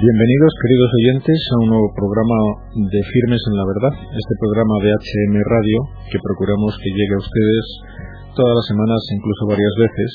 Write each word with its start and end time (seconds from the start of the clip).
Bienvenidos, 0.00 0.52
queridos 0.64 0.92
oyentes, 0.96 1.36
a 1.36 1.56
un 1.60 1.68
nuevo 1.76 1.92
programa 1.92 2.40
de 2.72 3.00
Firmes 3.04 3.42
en 3.52 3.52
la 3.52 3.68
Verdad, 3.68 3.92
este 4.00 4.34
programa 4.40 4.80
de 4.80 4.96
HM 4.96 5.36
Radio 5.44 5.78
que 6.08 6.24
procuramos 6.24 6.72
que 6.80 6.88
llegue 6.88 7.20
a 7.20 7.20
ustedes 7.20 7.64
todas 8.32 8.56
las 8.56 8.64
semanas, 8.64 8.96
incluso 9.12 9.44
varias 9.44 9.74
veces, 9.76 10.10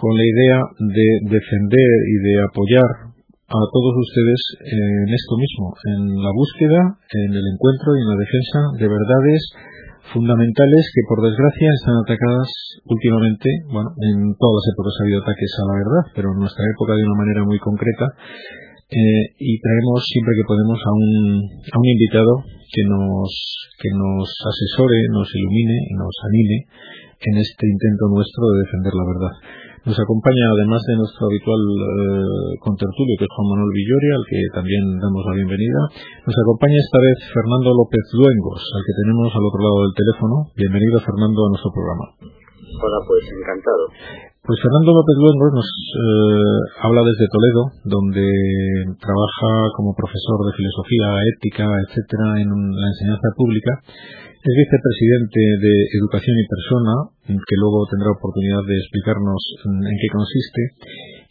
con 0.00 0.16
la 0.16 0.24
idea 0.24 0.58
de 0.96 1.36
defender 1.36 1.92
y 2.08 2.16
de 2.32 2.34
apoyar 2.48 3.12
a 3.44 3.60
todos 3.68 3.92
ustedes 4.08 4.40
en 4.64 5.12
esto 5.12 5.36
mismo, 5.36 5.76
en 5.84 6.00
la 6.16 6.32
búsqueda, 6.32 6.80
en 7.12 7.30
el 7.36 7.44
encuentro 7.44 7.88
y 7.92 8.00
en 8.00 8.08
la 8.16 8.20
defensa 8.24 8.58
de 8.80 8.88
verdades 8.88 9.40
fundamentales 10.16 10.82
que 10.96 11.04
por 11.04 11.20
desgracia 11.20 11.68
están 11.76 11.96
atacadas 12.08 12.48
últimamente, 12.88 13.52
bueno, 13.68 13.92
en 14.00 14.32
todas 14.40 14.64
las 14.64 14.66
épocas 14.72 14.96
ha 14.96 15.04
habido 15.04 15.20
ataques 15.20 15.52
a 15.60 15.68
la 15.68 15.76
verdad, 15.76 16.04
pero 16.16 16.32
en 16.32 16.40
nuestra 16.40 16.64
época 16.72 16.96
de 16.96 17.04
una 17.04 17.20
manera 17.20 17.44
muy 17.44 17.60
concreta 17.60 18.08
eh, 18.90 19.24
y 19.38 19.52
traemos 19.62 20.02
siempre 20.02 20.34
que 20.34 20.48
podemos 20.50 20.78
a 20.82 20.90
un, 20.90 21.06
a 21.46 21.76
un 21.78 21.86
invitado 21.86 22.34
que 22.70 22.82
nos, 22.90 23.30
que 23.78 23.90
nos 23.94 24.26
asesore, 24.26 24.98
nos 25.14 25.30
ilumine 25.30 25.78
y 25.78 25.94
nos 25.94 26.14
anime 26.26 26.58
en 27.20 27.34
este 27.38 27.64
intento 27.70 28.10
nuestro 28.10 28.42
de 28.50 28.60
defender 28.66 28.94
la 28.94 29.06
verdad. 29.06 29.34
Nos 29.80 29.96
acompaña, 29.96 30.44
además 30.52 30.82
de 30.84 30.98
nuestro 31.00 31.24
habitual 31.24 31.62
eh, 31.64 32.52
contertulio, 32.60 33.16
que 33.16 33.24
es 33.24 33.32
Juan 33.32 33.48
Manuel 33.48 33.72
Villoria, 33.72 34.12
al 34.12 34.26
que 34.28 34.40
también 34.52 34.84
damos 35.00 35.22
la 35.24 35.38
bienvenida, 35.40 35.80
nos 36.20 36.36
acompaña 36.36 36.76
esta 36.76 37.00
vez 37.00 37.16
Fernando 37.32 37.72
López 37.72 38.04
Luengos, 38.12 38.60
al 38.60 38.82
que 38.84 38.98
tenemos 39.06 39.32
al 39.32 39.44
otro 39.48 39.60
lado 39.64 39.78
del 39.88 39.94
teléfono. 39.96 40.36
Bienvenido, 40.52 41.00
Fernando, 41.00 41.38
a 41.46 41.50
nuestro 41.56 41.72
programa. 41.72 42.04
Hola, 42.60 42.98
pues 43.06 43.22
encantado. 43.28 43.84
Pues 44.40 44.56
Fernando 44.60 44.90
López 44.96 45.16
Luengos 45.20 45.52
nos 45.52 45.68
eh, 45.68 46.58
habla 46.82 47.02
desde 47.04 47.28
Toledo, 47.28 47.62
donde 47.84 48.26
trabaja 49.00 49.52
como 49.76 49.94
profesor 49.94 50.38
de 50.48 50.56
filosofía, 50.56 51.08
ética, 51.36 51.66
etcétera, 51.88 52.40
en 52.40 52.48
la 52.48 52.86
enseñanza 52.88 53.28
pública 53.36 53.72
es 54.40 54.56
vicepresidente 54.56 55.42
de 55.60 55.74
Educación 56.00 56.32
y 56.40 56.48
Persona, 56.48 56.94
que 57.28 57.60
luego 57.60 57.84
tendrá 57.92 58.08
oportunidad 58.08 58.64
de 58.64 58.76
explicarnos 58.80 59.40
en 59.68 59.96
qué 60.00 60.08
consiste, 60.08 60.62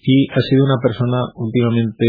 y 0.06 0.30
ha 0.30 0.42
sido 0.45 0.70
una 0.70 0.78
persona 0.78 1.17
últimamente 1.34 2.06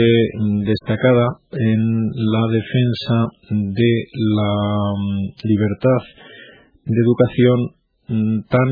destacada 0.69 1.41
en 1.57 1.81
la 2.05 2.45
defensa 2.53 3.17
de 3.49 3.93
la 4.13 4.53
mm, 4.93 5.41
libertad 5.49 6.01
de 6.85 7.01
educación 7.01 7.59
mm, 8.09 8.37
tan 8.53 8.69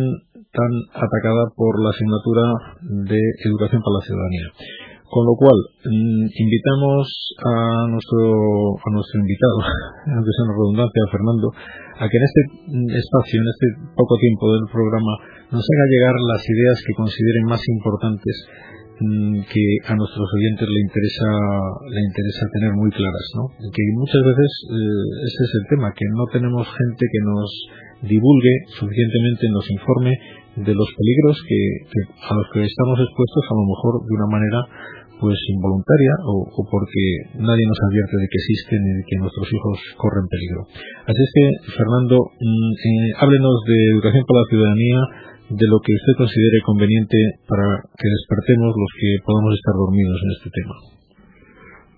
tan 0.53 0.73
atacada 0.95 1.53
por 1.55 1.77
la 1.83 1.91
asignatura 1.91 2.45
de 3.09 3.21
Educación 3.45 3.83
para 3.85 3.97
la 4.01 4.07
Ciudadanía. 4.07 4.47
Con 5.09 5.25
lo 5.25 5.35
cual, 5.41 5.57
mm, 5.89 6.25
invitamos 6.29 7.09
a 7.41 7.89
nuestro, 7.89 8.77
a 8.77 8.89
nuestro 8.93 9.17
invitado, 9.25 9.59
aunque 10.13 10.33
sea 10.37 10.45
una 10.45 10.57
redundancia, 10.61 11.01
a 11.01 11.13
Fernando, 11.13 11.47
a 11.97 12.05
que 12.05 12.17
en 12.21 12.25
este 12.29 12.43
espacio, 12.93 13.41
en 13.41 13.49
este 13.49 13.67
poco 13.97 14.15
tiempo 14.21 14.53
del 14.53 14.69
programa, 14.69 15.13
nos 15.49 15.65
haga 15.65 15.87
llegar 15.89 16.13
las 16.13 16.43
ideas 16.45 16.77
que 16.85 16.93
consideren 16.93 17.45
más 17.49 17.63
importantes 17.73 18.37
mm, 19.01 19.49
que 19.49 19.65
a 19.89 19.97
nuestros 19.97 20.29
oyentes 20.29 20.69
le 20.69 20.81
interesa 20.85 21.31
le 21.89 22.03
interesa 22.05 22.45
tener 22.53 22.73
muy 22.77 22.93
claras, 22.93 23.27
¿no? 23.33 23.49
Que 23.65 23.85
muchas 23.97 24.21
veces 24.29 24.51
eh, 24.77 25.25
ese 25.25 25.41
es 25.41 25.53
el 25.57 25.65
tema, 25.73 25.89
que 25.97 26.05
no 26.13 26.25
tenemos 26.29 26.69
gente 26.69 27.05
que 27.09 27.23
nos 27.25 27.49
divulgue 28.03 28.55
suficientemente, 28.79 29.49
nos 29.51 29.67
informe 29.71 30.13
de 30.57 30.75
los 30.75 30.89
peligros 30.95 31.37
que, 31.47 31.61
a 32.27 32.33
los 32.35 32.47
que 32.53 32.63
estamos 32.67 32.99
expuestos 32.99 33.45
a 33.47 33.55
lo 33.55 33.65
mejor 33.67 33.93
de 34.03 34.13
una 34.15 34.29
manera 34.31 34.61
pues 35.19 35.39
involuntaria 35.51 36.15
o, 36.31 36.47
porque 36.71 37.03
nadie 37.43 37.67
nos 37.67 37.81
advierte 37.91 38.17
de 38.23 38.29
que 38.31 38.39
existen 38.39 38.81
y 38.87 38.93
de 39.03 39.05
que 39.07 39.19
nuestros 39.19 39.47
hijos 39.51 39.77
corren 39.99 40.27
peligro. 40.31 40.63
Así 41.11 41.19
es 41.19 41.31
que, 41.35 41.47
Fernando, 41.75 42.17
mm, 42.39 42.73
eh, 42.79 43.11
háblenos 43.19 43.57
de 43.67 43.79
educación 43.99 44.23
para 44.31 44.41
la 44.47 44.51
ciudadanía, 44.51 45.01
de 45.49 45.67
lo 45.67 45.81
que 45.81 45.97
usted 45.97 46.15
considere 46.19 46.61
conveniente 46.61 47.17
para 47.49 47.67
que 47.97 48.07
despertemos 48.07 48.69
los 48.77 48.93
que 49.01 49.11
podamos 49.25 49.57
estar 49.57 49.75
dormidos 49.75 50.19
en 50.23 50.31
este 50.37 50.51
tema. 50.53 50.98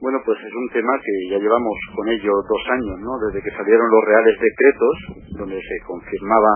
Bueno, 0.00 0.18
pues 0.24 0.38
es 0.40 0.54
un 0.54 0.68
tema 0.72 0.92
que 1.04 1.30
ya 1.30 1.38
llevamos 1.38 1.76
con 1.94 2.08
ello 2.08 2.32
dos 2.32 2.64
años, 2.72 2.96
¿no? 3.00 3.12
Desde 3.28 3.42
que 3.44 3.56
salieron 3.56 3.84
los 3.84 4.04
reales 4.04 4.36
decretos, 4.40 4.96
donde 5.36 5.60
se 5.60 5.76
confirmaba 5.86 6.52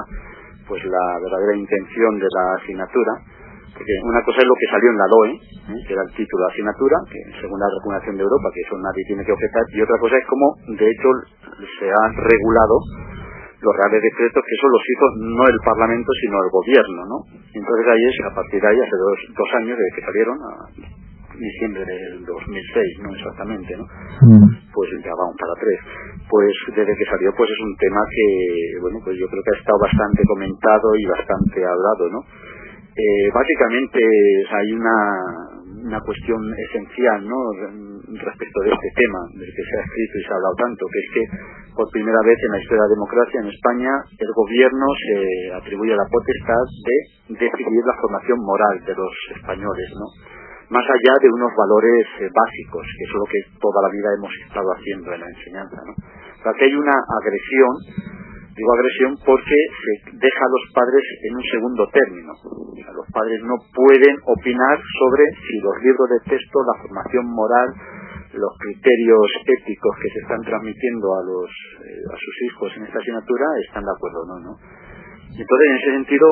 pues 0.67 0.83
la 0.85 1.21
verdadera 1.21 1.57
intención 1.57 2.19
de 2.19 2.29
la 2.33 2.55
asignatura 2.57 3.13
porque 3.75 3.95
una 4.07 4.23
cosa 4.23 4.39
es 4.39 4.47
lo 4.47 4.55
que 4.55 4.71
salió 4.71 4.89
en 4.91 4.99
la 4.99 5.11
LOE, 5.11 5.31
¿eh? 5.35 5.81
que 5.87 5.93
era 5.93 6.07
el 6.07 6.15
título 6.15 6.47
de 6.47 6.51
asignatura, 6.55 6.97
que 7.11 7.21
según 7.43 7.59
la 7.59 7.67
recomendación 7.67 8.15
de 8.15 8.23
Europa, 8.23 8.55
que 8.55 8.63
eso 8.63 8.79
nadie 8.79 9.03
tiene 9.11 9.27
que 9.27 9.35
objetar, 9.35 9.65
y 9.75 9.83
otra 9.83 9.99
cosa 9.99 10.15
es 10.15 10.27
cómo, 10.31 10.47
de 10.79 10.87
hecho, 10.87 11.09
se 11.83 11.87
han 11.91 12.13
regulado 12.15 12.77
los 13.59 13.75
reales 13.75 13.99
decretos, 13.99 14.41
que 14.47 14.55
eso 14.55 14.69
los 14.71 14.85
hizo 14.87 15.07
no 15.35 15.45
el 15.51 15.61
Parlamento, 15.67 16.11
sino 16.23 16.37
el 16.39 16.51
Gobierno, 16.55 17.01
¿no? 17.03 17.19
Entonces 17.35 17.87
ahí 17.91 18.03
es, 18.07 18.17
a 18.31 18.35
partir 18.35 18.63
de 18.63 18.69
ahí, 18.69 18.79
hace 18.79 18.95
dos, 18.97 19.19
dos 19.35 19.51
años 19.59 19.75
desde 19.75 19.95
que 19.99 20.07
salieron, 20.07 20.37
diciembre 21.39 21.85
del 21.85 22.25
2006, 22.25 22.99
no 23.03 23.15
exactamente, 23.15 23.77
¿no? 23.77 23.85
Mm. 23.85 24.49
Pues 24.73 24.91
ya 25.05 25.13
vamos 25.15 25.37
para 25.39 25.55
tres. 25.61 25.79
Pues 26.29 26.55
desde 26.77 26.97
que 26.97 27.11
salió, 27.11 27.33
pues 27.37 27.51
es 27.51 27.61
un 27.61 27.77
tema 27.77 28.01
que, 28.11 28.27
bueno, 28.81 28.99
pues 29.05 29.19
yo 29.19 29.27
creo 29.29 29.43
que 29.43 29.55
ha 29.55 29.61
estado 29.61 29.79
bastante 29.79 30.23
comentado 30.25 30.89
y 30.97 31.05
bastante 31.07 31.59
hablado, 31.65 32.05
¿no? 32.11 32.21
Eh, 32.95 33.29
básicamente 33.35 33.99
hay 33.99 34.73
una, 34.73 35.55
una 35.85 36.01
cuestión 36.01 36.41
esencial 36.71 37.27
¿no? 37.27 37.37
respecto 38.23 38.61
de 38.63 38.71
este 38.71 38.91
tema 38.95 39.21
del 39.35 39.51
que 39.51 39.65
se 39.67 39.75
ha 39.75 39.83
escrito 39.83 40.15
y 40.15 40.23
se 40.23 40.31
ha 40.31 40.37
hablado 40.37 40.57
tanto, 40.63 40.83
que 40.87 41.01
es 41.03 41.09
que 41.13 41.25
por 41.75 41.91
primera 41.91 42.21
vez 42.25 42.39
en 42.39 42.53
la 42.55 42.61
historia 42.63 42.83
de 42.83 42.89
la 42.89 42.95
democracia 42.95 43.41
en 43.41 43.49
España 43.51 43.93
el 44.15 44.31
gobierno 44.33 44.87
se 44.95 45.19
atribuye 45.59 45.97
la 45.97 46.07
potestad 46.07 46.67
de 46.87 46.97
decidir 47.35 47.83
la 47.85 47.99
formación 48.01 48.39
moral 48.41 48.77
de 48.87 48.95
los 48.95 49.15
españoles, 49.37 49.89
¿no? 49.99 50.07
Más 50.75 50.87
allá 50.91 51.15
de 51.23 51.31
unos 51.31 51.53
valores 51.55 52.03
eh, 52.19 52.27
básicos, 52.35 52.83
que 52.83 53.05
es 53.07 53.13
lo 53.15 53.27
que 53.31 53.41
toda 53.63 53.79
la 53.87 53.91
vida 53.95 54.11
hemos 54.19 54.35
estado 54.43 54.69
haciendo 54.75 55.15
en 55.15 55.21
la 55.23 55.31
enseñanza. 55.31 55.79
¿no? 55.87 55.95
O 55.95 56.43
sea, 56.43 56.53
que 56.59 56.67
hay 56.67 56.75
una 56.75 56.99
agresión 57.15 58.15
Digo 58.55 58.71
agresión 58.71 59.19
porque 59.27 59.59
se 59.83 60.15
deja 60.15 60.43
a 60.47 60.55
los 60.55 60.65
padres 60.71 61.03
en 61.27 61.35
un 61.35 61.43
segundo 61.43 61.91
término. 61.91 62.31
los 62.95 63.09
padres 63.11 63.43
no 63.43 63.59
pueden 63.75 64.15
opinar 64.31 64.79
sobre 64.79 65.25
si 65.43 65.59
los 65.59 65.75
libros 65.83 66.07
de 66.15 66.31
texto, 66.31 66.63
la 66.63 66.79
formación 66.87 67.27
moral, 67.35 67.75
los 68.31 68.55
criterios 68.63 69.27
éticos 69.43 69.97
que 69.99 70.09
se 70.09 70.21
están 70.23 70.43
transmitiendo 70.43 71.07
a 71.19 71.23
los 71.27 71.51
eh, 71.83 72.15
a 72.15 72.17
sus 72.17 72.37
hijos 72.47 72.71
en 72.79 72.87
esta 72.87 72.99
asignatura 72.99 73.47
están 73.67 73.83
de 73.83 73.91
acuerdo 73.91 74.23
o 74.23 74.27
no, 74.27 74.39
¿no? 74.39 74.53
Entonces, 75.35 75.67
en 75.67 75.77
ese 75.83 75.91
sentido, 75.99 76.27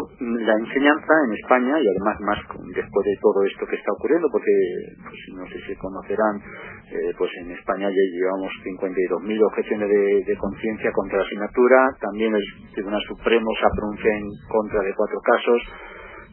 la 0.47 0.55
enseñanza 0.63 1.15
en 1.27 1.33
España, 1.35 1.75
y 1.75 1.87
además 1.91 2.17
más 2.23 2.39
después 2.71 3.03
de 3.03 3.19
todo 3.21 3.43
esto 3.43 3.67
que 3.67 3.75
está 3.75 3.91
ocurriendo, 3.99 4.29
porque 4.31 4.55
pues, 5.03 5.19
no 5.35 5.45
sé 5.51 5.59
si 5.67 5.75
conocerán, 5.75 6.39
eh, 6.87 7.11
pues 7.19 7.31
en 7.43 7.51
España 7.51 7.91
ya 7.91 8.05
llevamos 8.15 8.53
52.000 8.63 9.43
objeciones 9.43 9.89
de, 9.91 10.37
conciencia 10.39 10.93
contra 10.93 11.19
la 11.19 11.25
asignatura, 11.25 11.79
también 12.01 12.35
el 12.35 12.47
Tribunal 12.75 13.03
Supremo 13.09 13.51
se 13.59 13.67
ha 13.67 13.75
pronunciado 13.75 14.19
en 14.23 14.29
contra 14.47 14.81
de 14.83 14.95
cuatro 14.95 15.19
casos, 15.19 15.61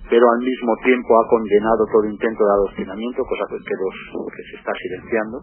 pero 0.07 0.25
al 0.29 0.41
mismo 0.45 0.73
tiempo 0.83 1.09
ha 1.17 1.27
condenado 1.27 1.85
todo 1.91 2.05
intento 2.05 2.43
de 2.45 2.53
adoctrinamiento, 2.53 3.25
cosa 3.25 3.45
que, 3.49 3.75
los, 3.81 3.97
que 4.29 4.43
se 4.45 4.55
está 4.61 4.71
silenciando. 4.77 5.41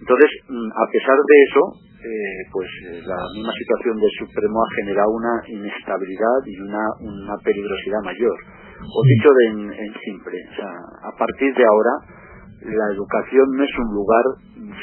Entonces, 0.00 0.30
mm, 0.48 0.70
a 0.70 0.86
pesar 0.92 1.18
de 1.18 1.36
eso, 1.42 1.62
eh, 1.98 2.42
pues 2.52 2.68
eh, 2.86 3.02
la 3.02 3.18
misma 3.34 3.52
situación 3.52 3.98
del 3.98 4.14
Supremo 4.18 4.62
ha 4.62 4.70
generado 4.80 5.10
una 5.10 5.34
inestabilidad 5.48 6.38
y 6.46 6.60
una, 6.60 6.84
una 7.00 7.36
peligrosidad 7.42 8.02
mayor. 8.04 8.38
O 8.78 9.02
dicho 9.02 9.28
en, 9.50 9.58
en 9.72 9.92
simple, 9.98 10.38
o 10.38 10.54
sea, 10.54 10.70
a 10.70 11.12
partir 11.18 11.52
de 11.54 11.64
ahora 11.66 12.18
la 12.62 12.86
educación 12.94 13.46
no 13.54 13.62
es 13.64 13.74
un 13.78 13.94
lugar 13.94 14.24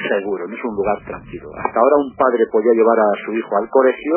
seguro, 0.08 0.48
no 0.48 0.56
es 0.56 0.64
un 0.64 0.76
lugar 0.76 0.98
tranquilo. 1.06 1.48
Hasta 1.56 1.80
ahora 1.80 1.96
un 2.04 2.16
padre 2.16 2.44
podía 2.52 2.74
llevar 2.74 3.00
a 3.00 3.12
su 3.26 3.34
hijo 3.34 3.52
al 3.56 3.70
colegio 3.70 4.16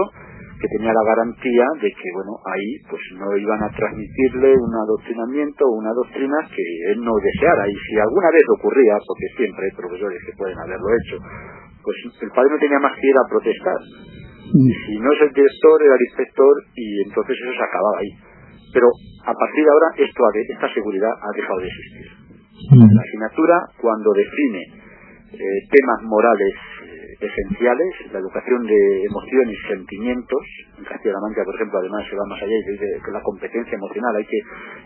que 0.58 0.68
tenía 0.76 0.92
la 0.92 1.06
garantía 1.06 1.66
de 1.80 1.90
que 1.90 2.08
bueno 2.14 2.34
ahí 2.44 2.70
pues 2.90 3.02
no 3.14 3.30
iban 3.36 3.62
a 3.62 3.70
transmitirle 3.70 4.54
un 4.58 4.74
adoctrinamiento 4.74 5.64
o 5.64 5.78
una 5.78 5.94
doctrina 5.94 6.36
que 6.50 6.66
él 6.92 6.98
no 7.02 7.14
deseara 7.14 7.68
y 7.70 7.74
si 7.74 7.94
alguna 7.98 8.30
vez 8.34 8.44
ocurría 8.58 8.94
porque 9.06 9.26
siempre 9.38 9.62
hay 9.66 9.74
profesores 9.78 10.18
que 10.26 10.36
pueden 10.36 10.58
haberlo 10.58 10.88
hecho 10.98 11.16
pues 11.88 11.96
el 12.20 12.30
padre 12.36 12.52
no 12.52 12.58
tenía 12.60 12.78
más 12.84 12.92
que 13.00 13.06
ir 13.08 13.16
a 13.16 13.28
protestar. 13.32 13.80
Y 14.48 14.72
si 14.84 14.94
no 15.00 15.08
es 15.12 15.20
el 15.24 15.32
director, 15.32 15.76
era 15.80 15.96
el 15.96 16.04
inspector, 16.08 16.54
y 16.76 17.02
entonces 17.08 17.32
eso 17.32 17.52
se 17.52 17.64
acababa 17.64 17.96
ahí. 18.00 18.12
Pero 18.72 18.88
a 19.24 19.32
partir 19.32 19.64
de 19.64 19.72
ahora 19.72 19.88
esto 19.96 20.20
esta 20.52 20.68
seguridad 20.72 21.12
ha 21.16 21.30
dejado 21.32 21.60
de 21.60 21.68
existir. 21.68 22.08
La 22.68 23.00
asignatura, 23.00 23.56
cuando 23.80 24.12
define 24.12 24.62
eh, 25.32 25.60
temas 25.72 26.00
morales 26.04 26.54
esenciales, 27.18 27.92
la 28.12 28.20
educación 28.20 28.62
de 28.62 29.04
emociones 29.10 29.56
y 29.58 29.68
sentimientos. 29.74 30.42
En 30.78 30.84
Castilla-La 30.84 31.20
Mancha, 31.20 31.42
por 31.44 31.54
ejemplo, 31.54 31.78
además 31.78 32.06
se 32.06 32.14
va 32.14 32.24
más 32.30 32.38
allá 32.38 32.54
y 32.54 32.70
dice 32.70 32.86
que 33.04 33.10
la 33.10 33.22
competencia 33.22 33.74
emocional, 33.74 34.14
hay 34.14 34.26
que 34.26 34.40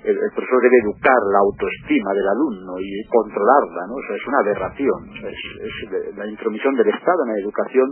el, 0.09 0.17
profesor 0.33 0.61
debe 0.63 0.79
educar 0.81 1.21
la 1.29 1.41
autoestima 1.45 2.11
del 2.17 2.29
alumno 2.29 2.81
y 2.81 2.89
controlarla, 3.13 3.83
¿no? 3.85 3.95
O 4.01 4.05
sea, 4.09 4.17
es 4.17 4.27
una 4.27 4.41
aberración. 4.41 5.01
es, 5.29 6.17
la 6.17 6.27
intromisión 6.27 6.75
del 6.75 6.89
Estado 6.89 7.21
en 7.27 7.33
la 7.37 7.41
educación 7.41 7.89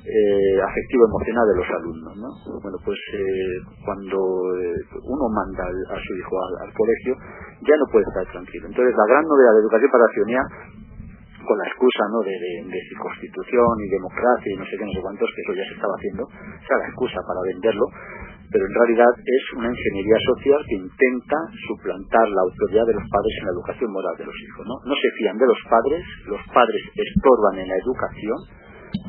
eh, 0.00 0.56
afectivo-emocional 0.62 1.44
de 1.50 1.56
los 1.60 1.68
alumnos, 1.68 2.14
¿no? 2.16 2.30
Bueno, 2.62 2.78
pues 2.84 2.98
eh, 3.12 3.58
cuando 3.84 4.16
eh, 4.56 4.80
uno 5.02 5.24
manda 5.28 5.66
a 5.66 5.98
su 5.98 6.14
hijo 6.16 6.34
al, 6.62 6.72
colegio, 6.72 7.14
ya 7.60 7.76
no 7.76 7.84
puede 7.92 8.06
estar 8.08 8.24
tranquilo. 8.32 8.66
Entonces, 8.70 8.94
la 8.96 9.06
gran 9.06 9.24
novedad 9.26 9.52
de 9.52 9.60
educación 9.60 9.90
para 9.90 10.04
la 10.04 10.12
ciudadanía 10.14 10.42
con 11.50 11.58
la 11.58 11.66
excusa 11.66 12.06
¿no? 12.14 12.22
de, 12.22 12.30
de, 12.30 12.80
constitución 12.94 13.74
y 13.82 13.90
democracia 13.90 14.54
y 14.54 14.58
no 14.62 14.62
sé 14.70 14.78
qué, 14.78 14.86
no 14.86 14.94
sé 14.94 15.02
cuántos, 15.02 15.26
que 15.34 15.42
eso 15.42 15.54
ya 15.58 15.66
se 15.66 15.74
estaba 15.74 15.98
haciendo, 15.98 16.22
o 16.30 16.62
sea, 16.62 16.78
la 16.78 16.86
excusa 16.86 17.18
para 17.26 17.42
venderlo, 17.42 17.86
pero 18.54 18.62
en 18.70 18.74
realidad 18.78 19.10
es 19.18 19.44
una 19.58 19.66
ingeniería 19.66 20.14
social 20.30 20.62
que 20.62 20.78
intenta 20.78 21.38
suplantar 21.66 22.22
la 22.30 22.46
autoridad 22.46 22.86
de 22.86 22.94
los 22.94 23.06
padres 23.10 23.34
en 23.34 23.44
la 23.50 23.54
educación 23.58 23.90
moral 23.90 24.14
de 24.14 24.30
los 24.30 24.38
hijos. 24.38 24.62
No, 24.62 24.76
no 24.86 24.94
se 24.94 25.10
fían 25.18 25.38
de 25.42 25.46
los 25.50 25.60
padres, 25.66 26.02
los 26.30 26.42
padres 26.54 26.82
estorban 26.94 27.58
en 27.58 27.66
la 27.66 27.78
educación, 27.82 28.38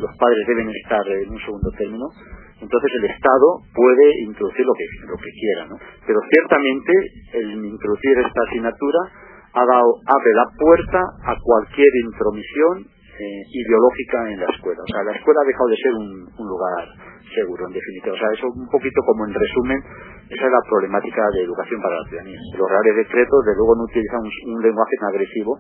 los 0.01 0.13
padres 0.17 0.41
deben 0.49 0.69
estar 0.73 1.05
en 1.05 1.29
un 1.29 1.41
segundo 1.45 1.69
término, 1.77 2.09
entonces 2.57 2.89
el 2.89 3.05
Estado 3.05 3.47
puede 3.69 4.07
introducir 4.25 4.65
lo 4.65 4.73
que, 4.73 4.85
lo 5.05 5.17
que 5.21 5.29
quiera, 5.29 5.69
¿no? 5.69 5.77
Pero 6.09 6.17
ciertamente 6.25 6.93
el 7.37 7.69
introducir 7.69 8.17
esta 8.17 8.41
asignatura 8.49 9.29
ha 9.53 9.65
dado, 9.65 9.89
abre 10.07 10.31
la 10.35 10.47
puerta 10.57 11.01
a 11.27 11.35
cualquier 11.43 11.91
intromisión 12.05 12.87
eh, 13.21 13.43
ideológica 13.53 14.17
en 14.31 14.39
la 14.39 14.49
escuela. 14.49 14.81
O 14.81 14.89
sea, 14.89 15.03
la 15.03 15.13
escuela 15.13 15.39
ha 15.43 15.47
dejado 15.47 15.69
de 15.69 15.77
ser 15.77 15.93
un, 15.93 16.47
lugar 16.47 16.87
seguro, 17.35 17.67
en 17.67 17.73
definitiva. 17.73 18.15
O 18.15 18.17
sea, 18.17 18.31
eso 18.31 18.47
un 18.47 18.69
poquito 18.71 18.97
como 19.05 19.27
en 19.27 19.33
resumen, 19.33 19.79
esa 20.25 20.45
es 20.47 20.51
la 20.51 20.63
problemática 20.67 21.21
de 21.35 21.43
educación 21.43 21.81
para 21.81 21.99
la 21.99 22.05
ciudadanía. 22.07 22.39
Los 22.57 22.67
reales 22.71 22.95
decretos, 23.07 23.39
de 23.45 23.55
luego, 23.55 23.75
no 23.75 23.83
utilizan 23.83 24.23
un, 24.23 24.59
lenguaje 24.63 24.95
tan 24.99 25.09
agresivo, 25.13 25.59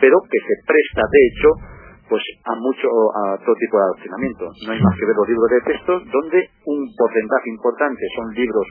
pero 0.00 0.16
que 0.26 0.40
se 0.40 0.54
presta, 0.64 1.02
de 1.06 1.22
hecho, 1.28 1.48
pues 2.08 2.22
a 2.44 2.54
mucho 2.56 2.88
a 2.88 3.36
todo 3.44 3.54
tipo 3.54 3.76
de 3.76 3.84
adoctrinamiento. 3.84 4.44
No 4.66 4.72
hay 4.72 4.80
más 4.80 4.96
que 4.96 5.04
ver 5.04 5.16
los 5.16 5.28
libros 5.28 5.50
de 5.52 5.60
textos 5.68 5.98
donde 6.08 6.40
un 6.64 6.80
porcentaje 6.96 7.48
importante 7.52 8.02
son 8.16 8.32
libros 8.32 8.66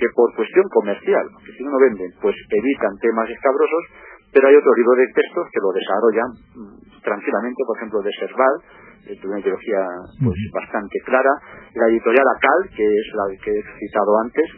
que 0.00 0.08
por 0.16 0.32
cuestión 0.34 0.64
comercial, 0.72 1.28
que 1.44 1.52
si 1.52 1.62
no 1.62 1.76
venden, 1.76 2.08
pues 2.24 2.34
evitan 2.48 2.96
temas 3.04 3.28
escabrosos, 3.28 3.84
pero 4.32 4.48
hay 4.48 4.56
otros 4.56 4.74
libros 4.76 4.96
de 4.96 5.12
textos 5.12 5.44
que 5.52 5.60
lo 5.60 5.70
desarrollan 5.76 6.30
mm, 6.56 7.02
tranquilamente, 7.04 7.60
por 7.68 7.76
ejemplo, 7.76 8.00
de 8.00 8.12
Serval, 8.16 8.56
de 9.04 9.26
una 9.28 9.40
ideología 9.40 9.80
pues, 10.22 10.38
bastante 10.52 10.98
clara, 11.04 11.32
la 11.74 11.88
editorial 11.88 12.24
ACAL, 12.36 12.60
que 12.76 12.84
es 12.84 13.06
la 13.12 13.24
que 13.36 13.52
he 13.52 13.62
citado 13.80 14.12
antes, 14.24 14.48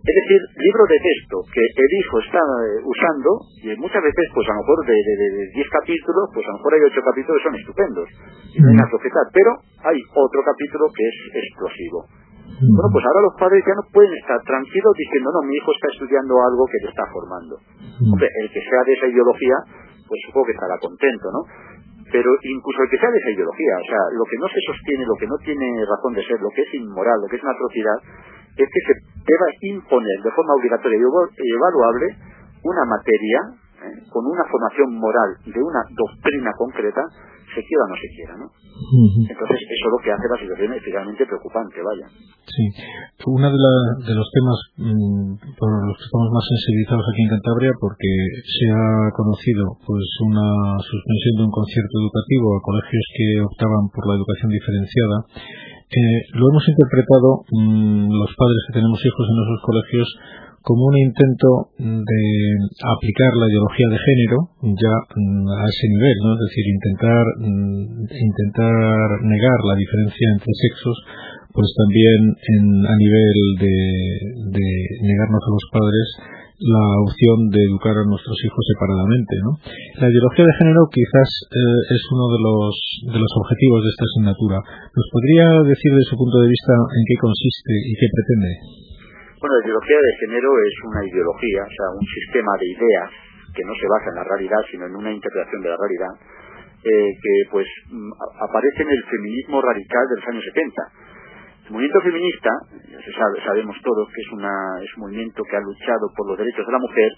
es 0.00 0.16
decir, 0.16 0.40
libros 0.56 0.88
de 0.88 0.98
texto 1.04 1.36
que 1.52 1.60
el 1.60 1.92
hijo 2.00 2.16
está 2.24 2.40
eh, 2.40 2.80
usando, 2.80 3.30
y 3.60 3.68
muchas 3.76 4.00
veces, 4.00 4.24
pues 4.32 4.48
a 4.48 4.56
lo 4.56 4.60
mejor 4.64 4.78
de 4.88 4.96
10 5.52 5.68
capítulos, 5.68 6.24
pues 6.32 6.44
a 6.48 6.52
lo 6.52 6.56
mejor 6.56 6.72
hay 6.72 6.82
8 6.88 7.00
capítulos 7.04 7.36
que 7.36 7.48
son 7.48 7.56
estupendos, 7.60 8.08
y 8.48 8.58
no 8.60 8.68
hay 8.68 8.76
nada 8.80 8.88
que 8.88 9.12
pero 9.36 9.50
hay 9.84 9.98
otro 10.16 10.40
capítulo 10.40 10.88
que 10.88 11.04
es 11.04 11.16
explosivo. 11.44 12.08
Bueno, 12.60 12.92
pues 12.92 13.04
ahora 13.08 13.24
los 13.24 13.36
padres 13.40 13.64
ya 13.64 13.72
no 13.72 13.84
pueden 13.88 14.12
estar 14.20 14.36
tranquilos 14.44 14.92
diciendo, 14.92 15.32
no, 15.32 15.40
mi 15.48 15.56
hijo 15.56 15.72
está 15.72 15.88
estudiando 15.96 16.36
algo 16.44 16.68
que 16.68 16.80
le 16.84 16.88
está 16.92 17.04
formando. 17.08 17.56
Hombre, 18.04 18.28
el 18.28 18.52
que 18.52 18.60
sea 18.60 18.82
de 18.84 18.92
esa 19.00 19.08
ideología, 19.08 19.56
pues 20.04 20.20
supongo 20.28 20.52
que 20.52 20.56
estará 20.60 20.76
contento, 20.76 21.26
¿no? 21.32 21.40
Pero 22.12 22.28
incluso 22.42 22.78
el 22.84 22.90
que 22.90 23.00
sea 23.00 23.08
de 23.08 23.20
esa 23.22 23.32
ideología, 23.32 23.74
o 23.80 23.86
sea, 23.88 24.02
lo 24.12 24.24
que 24.28 24.36
no 24.36 24.48
se 24.52 24.60
sostiene, 24.60 25.08
lo 25.08 25.16
que 25.16 25.30
no 25.30 25.38
tiene 25.40 25.68
razón 25.88 26.12
de 26.12 26.26
ser, 26.26 26.36
lo 26.36 26.52
que 26.52 26.62
es 26.68 26.70
inmoral, 26.74 27.16
lo 27.22 27.28
que 27.32 27.40
es 27.40 27.42
una 27.42 27.56
atrocidad, 27.56 27.98
es 28.60 28.68
que 28.68 28.82
se 28.84 28.94
deba 29.24 29.46
imponer 29.72 30.18
de 30.20 30.32
forma 30.36 30.52
obligatoria 30.58 30.98
y 31.00 31.48
evaluable 31.48 32.06
una 32.60 32.84
materia 32.84 33.40
¿eh? 33.82 34.04
con 34.10 34.26
una 34.26 34.44
formación 34.50 34.94
moral 34.94 35.36
de 35.44 35.60
una 35.60 35.82
doctrina 35.96 36.50
concreta 36.56 37.02
se 37.54 37.60
quiera 37.66 37.82
o 37.84 37.88
no 37.90 37.96
se 37.98 38.08
quiera, 38.14 38.34
¿no? 38.38 38.46
Entonces, 39.26 39.58
eso 39.60 39.84
es 39.86 39.92
lo 39.92 40.00
que 40.00 40.12
hace 40.14 40.26
la 40.30 40.38
situación 40.40 40.72
especialmente 40.72 41.26
preocupante, 41.26 41.82
vaya. 41.82 42.06
Sí. 42.46 42.64
Uno 43.26 43.46
de, 43.50 43.58
de 44.06 44.14
los 44.14 44.28
temas 44.30 44.58
mm, 44.78 45.58
por 45.58 45.68
los 45.84 45.96
que 45.98 46.06
estamos 46.06 46.30
más 46.30 46.46
sensibilizados 46.46 47.04
aquí 47.04 47.20
en 47.26 47.32
Cantabria, 47.34 47.72
porque 47.76 48.10
se 48.40 48.66
ha 48.70 49.10
conocido 49.12 49.76
pues 49.84 50.06
una 50.24 50.78
suspensión 50.80 51.34
de 51.36 51.44
un 51.50 51.54
concierto 51.54 51.94
educativo 52.00 52.46
a 52.56 52.64
colegios 52.64 53.04
que 53.12 53.28
optaban 53.42 53.84
por 53.92 54.02
la 54.08 54.16
educación 54.16 54.48
diferenciada, 54.48 55.16
eh, 55.90 56.20
lo 56.38 56.44
hemos 56.54 56.64
interpretado 56.70 57.42
mm, 57.50 58.14
los 58.14 58.30
padres 58.38 58.60
que 58.70 58.78
tenemos 58.78 58.98
hijos 59.02 59.26
en 59.26 59.36
esos 59.42 59.60
colegios 59.66 60.08
como 60.62 60.92
un 60.92 60.96
intento 60.98 61.72
de 61.78 62.22
aplicar 62.84 63.32
la 63.36 63.48
ideología 63.48 63.88
de 63.88 64.00
género 64.04 64.38
ya 64.76 64.94
mm, 65.16 65.48
a 65.48 65.64
ese 65.64 65.86
nivel, 65.88 66.16
¿no? 66.20 66.30
Es 66.36 66.42
decir, 66.48 66.64
intentar 66.68 67.24
mm, 67.40 68.04
intentar 68.12 69.04
negar 69.24 69.58
la 69.64 69.76
diferencia 69.76 70.26
entre 70.36 70.52
sexos, 70.52 70.96
pues 71.52 71.68
también 71.76 72.20
en, 72.36 72.64
a 72.86 72.94
nivel 72.94 73.36
de, 73.56 73.76
de 74.52 74.66
negarnos 75.00 75.42
a 75.42 75.54
los 75.56 75.66
padres 75.72 76.06
la 76.60 76.86
opción 77.08 77.48
de 77.48 77.60
educar 77.64 77.96
a 77.96 78.04
nuestros 78.04 78.36
hijos 78.44 78.62
separadamente. 78.68 79.34
¿no? 79.48 79.56
La 79.96 80.12
ideología 80.12 80.44
de 80.44 80.58
género 80.60 80.84
quizás 80.92 81.28
eh, 81.48 81.80
es 81.88 82.02
uno 82.12 82.28
de 82.28 82.40
los, 82.44 82.74
de 83.16 83.18
los 83.18 83.32
objetivos 83.40 83.80
de 83.80 83.90
esta 83.96 84.04
asignatura. 84.04 84.58
¿Nos 84.92 85.08
podría 85.08 85.48
decir 85.64 85.90
desde 85.96 86.10
su 86.12 86.20
punto 86.20 86.36
de 86.44 86.52
vista 86.52 86.74
en 86.76 87.02
qué 87.08 87.16
consiste 87.16 87.72
y 87.72 87.92
qué 87.96 88.06
pretende? 88.12 88.52
Bueno, 89.40 89.56
la 89.56 89.64
ideología 89.64 89.96
de 89.96 90.16
género 90.20 90.52
es 90.52 90.74
una 90.84 91.00
ideología, 91.00 91.62
o 91.64 91.72
sea, 91.72 91.88
un 91.96 92.06
sistema 92.06 92.52
de 92.60 92.66
ideas 92.76 93.08
que 93.56 93.64
no 93.64 93.72
se 93.72 93.88
basa 93.88 94.12
en 94.12 94.16
la 94.20 94.24
realidad, 94.24 94.60
sino 94.70 94.84
en 94.84 94.94
una 94.94 95.10
interpretación 95.10 95.62
de 95.62 95.70
la 95.70 95.78
realidad, 95.80 96.12
eh, 96.84 97.12
que 97.16 97.34
pues 97.50 97.66
mm, 97.88 98.12
aparece 98.36 98.82
en 98.82 98.90
el 98.90 99.02
feminismo 99.08 99.62
radical 99.62 100.04
de 100.12 100.16
los 100.20 100.28
años 100.28 100.44
70. 100.44 100.82
El 101.64 101.72
movimiento 101.72 102.00
feminista, 102.02 102.50
ya 102.84 103.00
se 103.00 103.12
sabe, 103.16 103.40
sabemos 103.40 103.76
todos 103.80 104.08
que 104.12 104.20
es, 104.20 104.30
una, 104.32 104.52
es 104.84 104.92
un 104.96 105.08
movimiento 105.08 105.42
que 105.48 105.56
ha 105.56 105.60
luchado 105.60 106.12
por 106.14 106.28
los 106.28 106.36
derechos 106.36 106.66
de 106.66 106.72
la 106.72 106.78
mujer, 106.78 107.10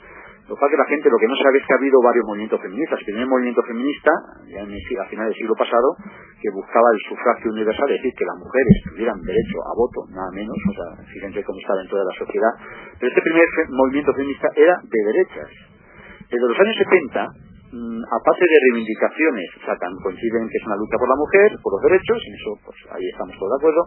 lo 0.49 0.59
es 0.59 0.71
que 0.71 0.77
la 0.77 0.91
gente 0.91 1.07
lo 1.09 1.19
que 1.23 1.29
no 1.31 1.37
sabe 1.39 1.59
es 1.59 1.65
que 1.67 1.73
ha 1.73 1.79
habido 1.79 2.03
varios 2.03 2.27
movimientos 2.27 2.61
feministas. 2.61 2.99
El 2.99 3.07
primer 3.07 3.27
movimiento 3.31 3.63
feminista, 3.63 4.11
ya 4.51 4.61
en 4.67 4.75
a 4.75 5.05
finales 5.07 5.31
del 5.31 5.39
siglo 5.39 5.55
pasado, 5.55 5.95
que 6.43 6.51
buscaba 6.51 6.89
el 6.93 7.01
sufragio 7.07 7.53
universal, 7.55 7.87
es 7.95 8.03
decir, 8.03 8.13
que 8.19 8.27
las 8.27 8.39
mujeres 8.43 8.75
tuvieran 8.91 9.19
derecho 9.23 9.57
a 9.63 9.73
voto, 9.79 10.03
nada 10.11 10.31
menos, 10.35 10.59
o 10.59 10.73
sea, 10.75 10.89
fíjense 11.07 11.47
cómo 11.47 11.59
estaba 11.63 11.81
en 11.81 11.89
toda 11.89 12.03
la 12.03 12.15
sociedad. 12.19 12.53
Pero 12.99 13.09
este 13.15 13.23
primer 13.23 13.47
movimiento 13.71 14.11
feminista 14.19 14.49
era 14.59 14.75
de 14.83 15.01
derechas. 15.15 15.51
Desde 16.27 16.47
los 16.49 16.59
años 16.59 16.77
70, 16.91 17.79
mm, 17.79 18.03
aparte 18.03 18.43
de 18.43 18.59
reivindicaciones, 18.67 19.49
o 19.57 19.63
sea, 19.63 19.79
coinciden 19.79 20.51
que 20.51 20.59
es 20.59 20.67
una 20.67 20.75
lucha 20.75 20.99
por 20.99 21.07
la 21.07 21.19
mujer, 21.23 21.49
por 21.63 21.71
los 21.79 21.83
derechos, 21.87 22.19
y 22.19 22.31
eso 22.35 22.51
pues 22.67 22.79
ahí 22.91 23.07
estamos 23.15 23.39
todos 23.39 23.47
de 23.47 23.59
acuerdo, 23.63 23.83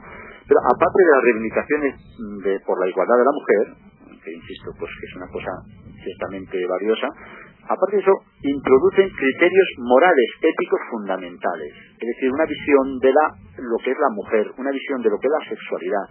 pero 0.48 0.60
aparte 0.72 1.00
de 1.04 1.12
las 1.12 1.24
reivindicaciones 1.28 1.94
mm, 2.16 2.38
de, 2.48 2.54
por 2.64 2.80
la 2.80 2.88
igualdad 2.88 3.20
de 3.20 3.28
la 3.28 3.36
mujer, 3.36 3.64
que 4.24 4.32
insisto, 4.32 4.72
pues 4.80 4.90
que 4.90 5.06
es 5.06 5.16
una 5.20 5.28
cosa 5.28 5.52
ciertamente 6.06 6.62
valiosa, 6.70 7.10
aparte 7.66 7.98
de 7.98 8.02
eso, 8.06 8.14
introducen 8.46 9.10
criterios 9.10 9.70
morales, 9.82 10.30
éticos 10.38 10.80
fundamentales, 10.94 11.74
es 11.98 12.08
decir, 12.08 12.30
una 12.30 12.46
visión 12.46 13.00
de 13.02 13.10
la, 13.10 13.26
lo 13.58 13.78
que 13.82 13.90
es 13.90 13.98
la 13.98 14.14
mujer, 14.14 14.46
una 14.58 14.70
visión 14.70 15.02
de 15.02 15.10
lo 15.10 15.18
que 15.18 15.26
es 15.26 15.34
la 15.34 15.50
sexualidad, 15.50 16.06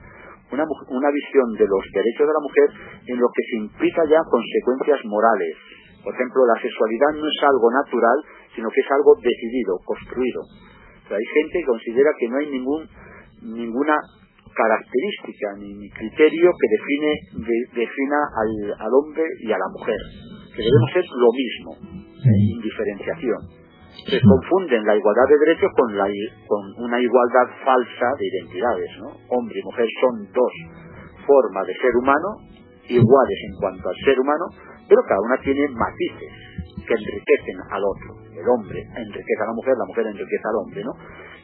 una, 0.50 0.64
una 0.90 1.10
visión 1.14 1.54
de 1.54 1.66
los 1.70 1.84
derechos 1.94 2.26
de 2.26 2.34
la 2.34 2.42
mujer 2.42 2.68
en 3.06 3.18
lo 3.22 3.28
que 3.30 3.42
se 3.46 3.56
implica 3.62 4.02
ya 4.10 4.20
consecuencias 4.26 5.00
morales. 5.06 5.54
Por 6.02 6.12
ejemplo, 6.12 6.44
la 6.44 6.60
sexualidad 6.60 7.16
no 7.16 7.24
es 7.24 7.38
algo 7.48 7.70
natural, 7.70 8.18
sino 8.54 8.68
que 8.68 8.80
es 8.82 8.90
algo 8.90 9.16
decidido, 9.22 9.78
construido. 9.86 10.42
hay 11.08 11.26
gente 11.32 11.58
que 11.60 11.64
considera 11.64 12.10
que 12.18 12.28
no 12.28 12.36
hay 12.36 12.50
ningún, 12.50 12.82
ninguna 13.40 13.96
característica 14.54 15.54
ni 15.58 15.90
criterio 15.90 16.50
que 16.54 16.68
define 16.70 17.10
defina 17.74 18.20
al, 18.78 18.92
hombre 18.94 19.24
y 19.40 19.52
a 19.52 19.58
la 19.58 19.68
mujer 19.72 19.98
que 20.54 20.62
debemos 20.62 20.90
ser 20.92 21.04
lo 21.14 21.30
mismo 21.34 21.70
sin 22.22 22.62
diferenciación 22.62 23.40
se 24.10 24.20
confunden 24.20 24.84
la 24.84 24.96
igualdad 24.96 25.28
de 25.28 25.38
derechos 25.38 25.70
con 25.76 25.96
la 25.96 26.06
con 26.46 26.62
una 26.84 27.00
igualdad 27.00 27.46
falsa 27.64 28.08
de 28.18 28.26
identidades 28.26 28.90
¿no? 28.98 29.10
hombre 29.28 29.58
y 29.58 29.64
mujer 29.64 29.88
son 30.00 30.32
dos 30.32 30.52
formas 31.26 31.66
de 31.66 31.74
ser 31.74 31.94
humano 32.00 32.28
iguales 32.88 33.38
en 33.50 33.54
cuanto 33.60 33.88
al 33.88 33.96
ser 34.04 34.18
humano 34.20 34.44
pero 34.88 35.00
cada 35.08 35.20
una 35.20 35.36
tiene 35.42 35.68
matices 35.68 36.32
que 36.86 36.94
enriquecen 36.94 37.58
al 37.70 37.82
otro. 37.84 38.10
El 38.32 38.46
hombre 38.48 38.80
enriquece 38.80 39.42
a 39.42 39.46
la 39.46 39.54
mujer, 39.54 39.74
la 39.78 39.86
mujer 39.86 40.06
enriquece 40.06 40.44
al 40.44 40.56
hombre, 40.60 40.84
¿no? 40.84 40.92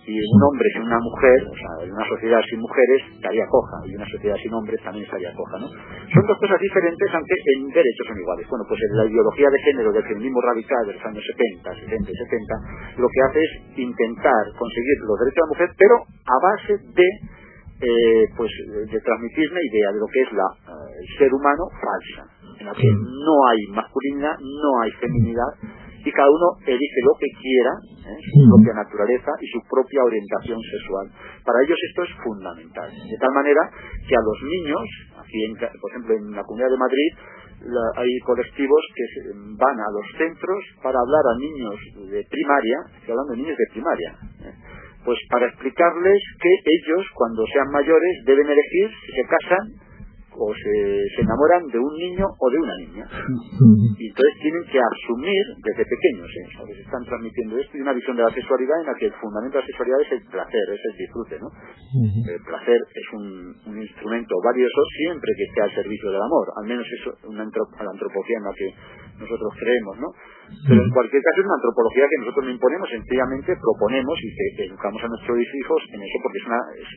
Y 0.07 0.17
un 0.17 0.43
hombre 0.43 0.67
sin 0.73 0.83
una 0.83 0.99
mujer, 0.99 1.39
o 1.45 1.57
sea, 1.57 1.73
en 1.85 1.93
una 1.93 2.07
sociedad 2.09 2.41
sin 2.49 2.61
mujeres, 2.61 3.01
estaría 3.15 3.45
coja, 3.47 3.79
y 3.85 3.95
una 3.95 4.09
sociedad 4.09 4.37
sin 4.41 4.53
hombres 4.55 4.81
también 4.83 5.05
estaría 5.05 5.31
coja, 5.37 5.61
¿no? 5.61 5.69
Son 5.69 6.25
dos 6.27 6.39
cosas 6.41 6.59
diferentes, 6.59 7.09
aunque 7.13 7.37
en 7.37 7.69
derechos 7.69 8.07
son 8.09 8.19
iguales. 8.19 8.49
Bueno, 8.49 8.65
pues 8.67 8.81
en 8.81 8.97
la 8.97 9.05
ideología 9.07 9.49
de 9.53 9.61
género 9.61 9.93
del 9.93 10.05
feminismo 10.09 10.41
radical 10.41 10.83
de 10.89 10.95
los 10.97 11.05
años 11.05 11.23
70, 11.23 11.75
60 11.85 12.11
y 12.11 12.17
70, 12.17 12.97
lo 12.97 13.09
que 13.13 13.21
hace 13.29 13.41
es 13.45 13.53
intentar 13.77 14.45
conseguir 14.57 14.97
los 15.05 15.17
derechos 15.21 15.37
de 15.37 15.45
la 15.45 15.53
mujer, 15.53 15.69
pero 15.77 15.95
a 16.01 16.37
base 16.43 16.73
de 16.97 17.09
eh, 17.81 18.29
pues 18.37 18.51
de 18.93 19.01
transmitir 19.01 19.51
una 19.51 19.65
idea 19.65 19.89
de 19.93 20.01
lo 20.01 20.07
que 20.13 20.21
es 20.21 20.33
la, 20.33 20.49
eh, 20.69 21.01
el 21.01 21.09
ser 21.17 21.33
humano 21.33 21.65
falsa, 21.81 22.29
en 22.61 22.67
la 22.67 22.73
que 22.73 22.89
no 22.93 23.37
hay 23.49 23.61
masculinidad, 23.73 24.37
no 24.37 24.81
hay 24.83 24.91
feminidad 25.01 25.49
y 26.05 26.11
cada 26.13 26.29
uno 26.31 26.57
elige 26.65 27.01
lo 27.05 27.15
que 27.21 27.29
quiera, 27.37 27.73
¿eh? 28.09 28.19
su 28.21 28.41
propia 28.49 28.75
naturaleza 28.75 29.33
y 29.41 29.47
su 29.53 29.61
propia 29.69 30.05
orientación 30.05 30.61
sexual. 30.61 31.07
Para 31.45 31.61
ellos 31.65 31.79
esto 31.91 32.03
es 32.05 32.13
fundamental. 32.25 32.89
De 32.89 33.19
tal 33.21 33.33
manera 33.35 33.63
que 34.09 34.15
a 34.17 34.25
los 34.25 34.39
niños, 34.43 34.85
aquí 35.21 35.39
en, 35.45 35.53
por 35.57 35.89
ejemplo 35.93 36.15
en 36.17 36.33
la 36.33 36.45
Comunidad 36.45 36.71
de 36.71 36.81
Madrid, 36.81 37.11
hay 37.97 38.13
colectivos 38.25 38.81
que 38.97 39.05
van 39.37 39.77
a 39.77 39.89
los 39.93 40.07
centros 40.17 40.61
para 40.83 40.97
hablar 40.97 41.25
a 41.29 41.39
niños 41.39 41.77
de 42.09 42.25
primaria, 42.25 42.79
estoy 42.97 43.13
hablando 43.13 43.33
de 43.33 43.43
niños 43.45 43.59
de 43.59 43.69
primaria, 43.73 44.11
pues 45.05 45.19
para 45.31 45.47
explicarles 45.47 46.21
que 46.41 46.53
ellos, 46.65 47.05
cuando 47.15 47.45
sean 47.53 47.69
mayores, 47.71 48.25
deben 48.25 48.49
elegir 48.49 48.89
si 49.05 49.13
se 49.13 49.25
casan 49.29 49.90
o 50.33 50.55
se, 50.55 50.75
se, 51.17 51.23
enamoran 51.23 51.67
de 51.67 51.79
un 51.79 51.95
niño 51.97 52.27
o 52.27 52.51
de 52.51 52.59
una 52.59 52.77
niña. 52.79 53.05
Y 53.99 54.09
entonces 54.09 54.35
tienen 54.41 54.65
que 54.71 54.79
asumir 54.79 55.45
desde 55.65 55.85
pequeños, 55.85 56.29
¿eh? 56.31 56.75
se 56.75 56.83
están 56.83 57.05
transmitiendo 57.05 57.59
esto 57.59 57.77
y 57.77 57.81
una 57.81 57.93
visión 57.93 58.17
de 58.17 58.23
la 58.23 58.31
sexualidad 58.31 58.81
en 58.81 58.87
la 58.87 58.95
que 58.95 59.07
el 59.07 59.17
fundamento 59.21 59.59
de 59.59 59.63
la 59.63 59.67
sexualidad 59.67 60.01
es 60.01 60.13
el 60.13 60.23
placer, 60.31 60.65
es 60.73 60.83
el 60.85 60.97
disfrute. 60.97 61.37
¿no? 61.41 61.49
El 62.31 62.43
placer 62.45 62.79
es 62.95 63.07
un, 63.13 63.55
un, 63.67 63.77
instrumento 63.83 64.35
valioso 64.45 64.81
siempre 64.97 65.31
que 65.37 65.45
esté 65.45 65.61
al 65.63 65.75
servicio 65.75 66.11
del 66.11 66.23
amor, 66.23 66.47
al 66.63 66.67
menos 66.69 66.87
eso 67.01 67.11
una 67.27 67.45
la 67.45 67.91
antropología 67.91 68.37
en 68.39 68.45
la 68.45 68.55
que 68.55 68.69
nosotros 69.19 69.51
creemos. 69.59 69.99
¿no? 69.99 70.09
Pero 70.67 70.83
en 70.83 70.91
cualquier 70.91 71.23
caso 71.23 71.41
es 71.41 71.47
una 71.47 71.59
antropología 71.61 72.05
que 72.09 72.21
nosotros 72.21 72.45
no 72.45 72.53
imponemos, 72.53 72.89
sencillamente 72.91 73.51
proponemos 73.57 74.17
y 74.23 74.29
que 74.35 74.65
educamos 74.67 75.01
a 75.05 75.09
nuestros 75.09 75.39
hijos 75.39 75.81
en 75.93 76.01
eso 76.03 76.17
porque 76.23 76.39
es 76.39 76.47
una, 76.47 76.61
es 76.75 76.91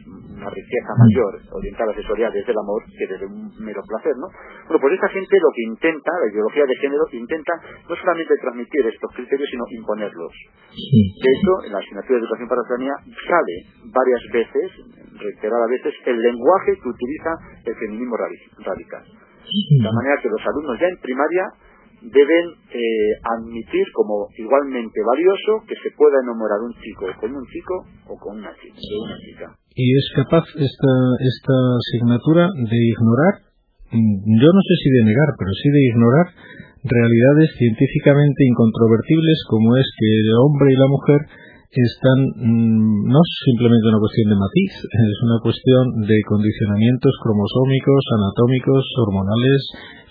una 0.43 0.51
riqueza 0.51 0.91
mayor 0.99 1.31
orientada 1.55 1.87
a 1.87 1.91
la 1.95 1.97
sexualidad 1.97 2.31
desde 2.35 2.51
el 2.51 2.59
amor 2.59 2.83
que 2.83 3.07
desde 3.07 3.25
un 3.25 3.47
mero 3.63 3.81
placer, 3.87 4.13
¿no? 4.19 4.27
Bueno, 4.67 4.79
pues 4.83 4.93
esta 4.99 5.09
gente 5.09 5.39
lo 5.39 5.51
que 5.55 5.63
intenta, 5.63 6.11
la 6.19 6.31
ideología 6.31 6.65
de 6.67 6.75
género, 6.75 7.03
intenta 7.11 7.53
no 7.87 7.95
solamente 7.95 8.35
transmitir 8.43 8.85
estos 8.87 9.11
criterios, 9.15 9.47
sino 9.49 9.63
imponerlos. 9.71 10.33
De 10.69 11.29
hecho, 11.31 11.51
en 11.67 11.71
la 11.71 11.79
asignatura 11.79 12.19
de 12.19 12.23
educación 12.27 12.47
para 12.49 12.61
la 12.61 12.67
ciudadanía 12.67 12.95
sale 13.23 13.55
varias 13.87 14.23
veces, 14.33 14.67
reiteradas 15.15 15.69
veces, 15.69 15.93
el 16.05 16.17
lenguaje 16.19 16.75
que 16.75 16.89
utiliza 16.89 17.31
el 17.65 17.75
feminismo 17.75 18.17
radical. 18.17 19.03
De 19.03 19.91
manera 19.91 20.21
que 20.21 20.29
los 20.29 20.41
alumnos 20.41 20.79
ya 20.79 20.87
en 20.87 20.97
primaria 20.97 21.45
deben 22.03 22.45
eh, 22.67 23.11
admitir 23.23 23.85
como 23.95 24.27
igualmente 24.35 24.99
valioso 24.99 25.63
que 25.63 25.75
se 25.79 25.95
pueda 25.95 26.19
enamorar 26.19 26.59
un 26.59 26.75
chico 26.83 27.07
con 27.19 27.31
un 27.31 27.45
chico 27.47 27.75
o 28.11 28.19
con 28.19 28.43
una 28.43 28.51
chica, 28.59 28.75
una 28.75 29.17
chica. 29.23 29.45
¿Y 29.75 29.87
es 29.95 30.05
capaz 30.15 30.43
esta, 30.59 30.93
esta 31.23 31.57
asignatura 31.79 32.47
de 32.51 32.79
ignorar, 32.91 33.33
mm, 33.95 34.35
yo 34.35 34.49
no 34.51 34.61
sé 34.67 34.73
si 34.83 34.89
de 34.91 35.03
negar, 35.07 35.29
pero 35.39 35.51
sí 35.55 35.69
de 35.71 35.83
ignorar 35.87 36.27
realidades 36.83 37.55
científicamente 37.55 38.43
incontrovertibles 38.43 39.39
como 39.47 39.77
es 39.79 39.87
que 39.95 40.09
el 40.11 40.31
hombre 40.43 40.67
y 40.67 40.75
la 40.75 40.89
mujer 40.91 41.21
están 41.81 42.19
mm, 42.37 43.09
no 43.09 43.17
es 43.17 43.31
simplemente 43.49 43.89
una 43.89 44.03
cuestión 44.03 44.27
de 44.29 44.37
matiz, 44.37 44.73
es 45.13 45.19
una 45.25 45.39
cuestión 45.41 45.83
de 46.05 46.17
condicionamientos 46.29 47.13
cromosómicos, 47.23 48.01
anatómicos, 48.13 48.83
hormonales, 49.01 49.61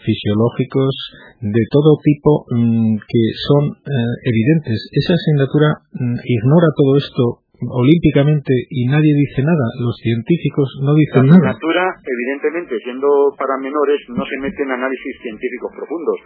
fisiológicos, 0.02 0.92
de 1.38 1.64
todo 1.70 1.94
tipo 2.02 2.30
mm, 2.50 2.98
que 3.06 3.22
son 3.46 3.62
eh, 3.78 4.12
evidentes. 4.26 4.78
Esa 4.90 5.14
asignatura 5.14 5.68
mm, 5.94 6.18
ignora 6.26 6.68
todo 6.74 6.98
esto 6.98 7.42
olímpicamente 7.62 8.50
y 8.70 8.90
nadie 8.90 9.14
dice 9.14 9.46
nada. 9.46 9.66
Los 9.78 9.94
científicos 10.02 10.66
no 10.82 10.94
dicen 10.98 11.30
nada. 11.30 11.38
La 11.38 11.54
asignatura, 11.54 11.84
evidentemente, 12.02 12.74
siendo 12.82 13.06
para 13.38 13.54
menores, 13.62 14.02
no 14.10 14.24
se 14.26 14.38
mete 14.42 14.62
en 14.62 14.70
análisis 14.74 15.14
científicos 15.22 15.70
profundos. 15.78 16.18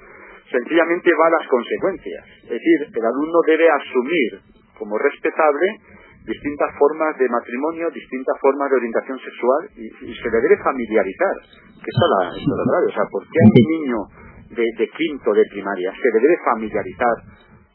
Sencillamente 0.48 1.10
va 1.12 1.26
a 1.28 1.36
las 1.36 1.46
consecuencias. 1.50 2.24
Es 2.48 2.56
decir, 2.56 2.78
el 2.88 3.04
alumno 3.04 3.38
debe 3.44 3.66
asumir 3.68 4.55
como 4.78 4.98
respetable 4.98 5.80
distintas 6.26 6.70
formas 6.76 7.14
de 7.16 7.28
matrimonio, 7.30 7.86
distintas 7.94 8.34
formas 8.42 8.68
de 8.70 8.76
orientación 8.76 9.18
sexual 9.22 9.62
y, 9.78 9.86
se 10.10 10.28
le 10.28 10.38
debe 10.42 10.58
familiarizar. 10.58 11.34
Que 11.78 11.90
está 11.94 12.06
la, 12.18 12.34
la 12.34 12.56
verdad. 12.58 12.80
O 12.82 12.92
sea, 12.92 13.06
¿por 13.06 13.22
qué 13.22 13.38
a 13.38 13.46
un 13.46 13.54
niño 13.54 13.98
de, 14.58 14.66
de, 14.74 14.86
quinto 14.90 15.30
de 15.30 15.44
primaria 15.54 15.94
se 15.94 16.08
le 16.10 16.18
debe 16.18 16.36
familiarizar 16.42 17.16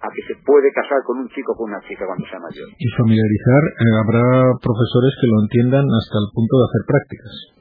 a 0.03 0.07
que 0.11 0.21
se 0.27 0.35
puede 0.43 0.67
casar 0.73 0.99
con 1.07 1.23
un 1.23 1.27
chico 1.31 1.53
o 1.53 1.55
con 1.55 1.71
una 1.71 1.79
chica 1.87 2.03
cuando 2.03 2.27
sea 2.27 2.43
mayor? 2.43 2.67
Y 2.75 2.87
familiarizar, 2.99 3.63
eh, 3.71 3.95
habrá 4.03 4.25
profesores 4.59 5.13
que 5.15 5.27
lo 5.31 5.37
entiendan 5.47 5.85
hasta 5.87 6.17
el 6.19 6.27
punto 6.35 6.53
de 6.59 6.63
hacer 6.67 6.83
prácticas. 6.91 7.60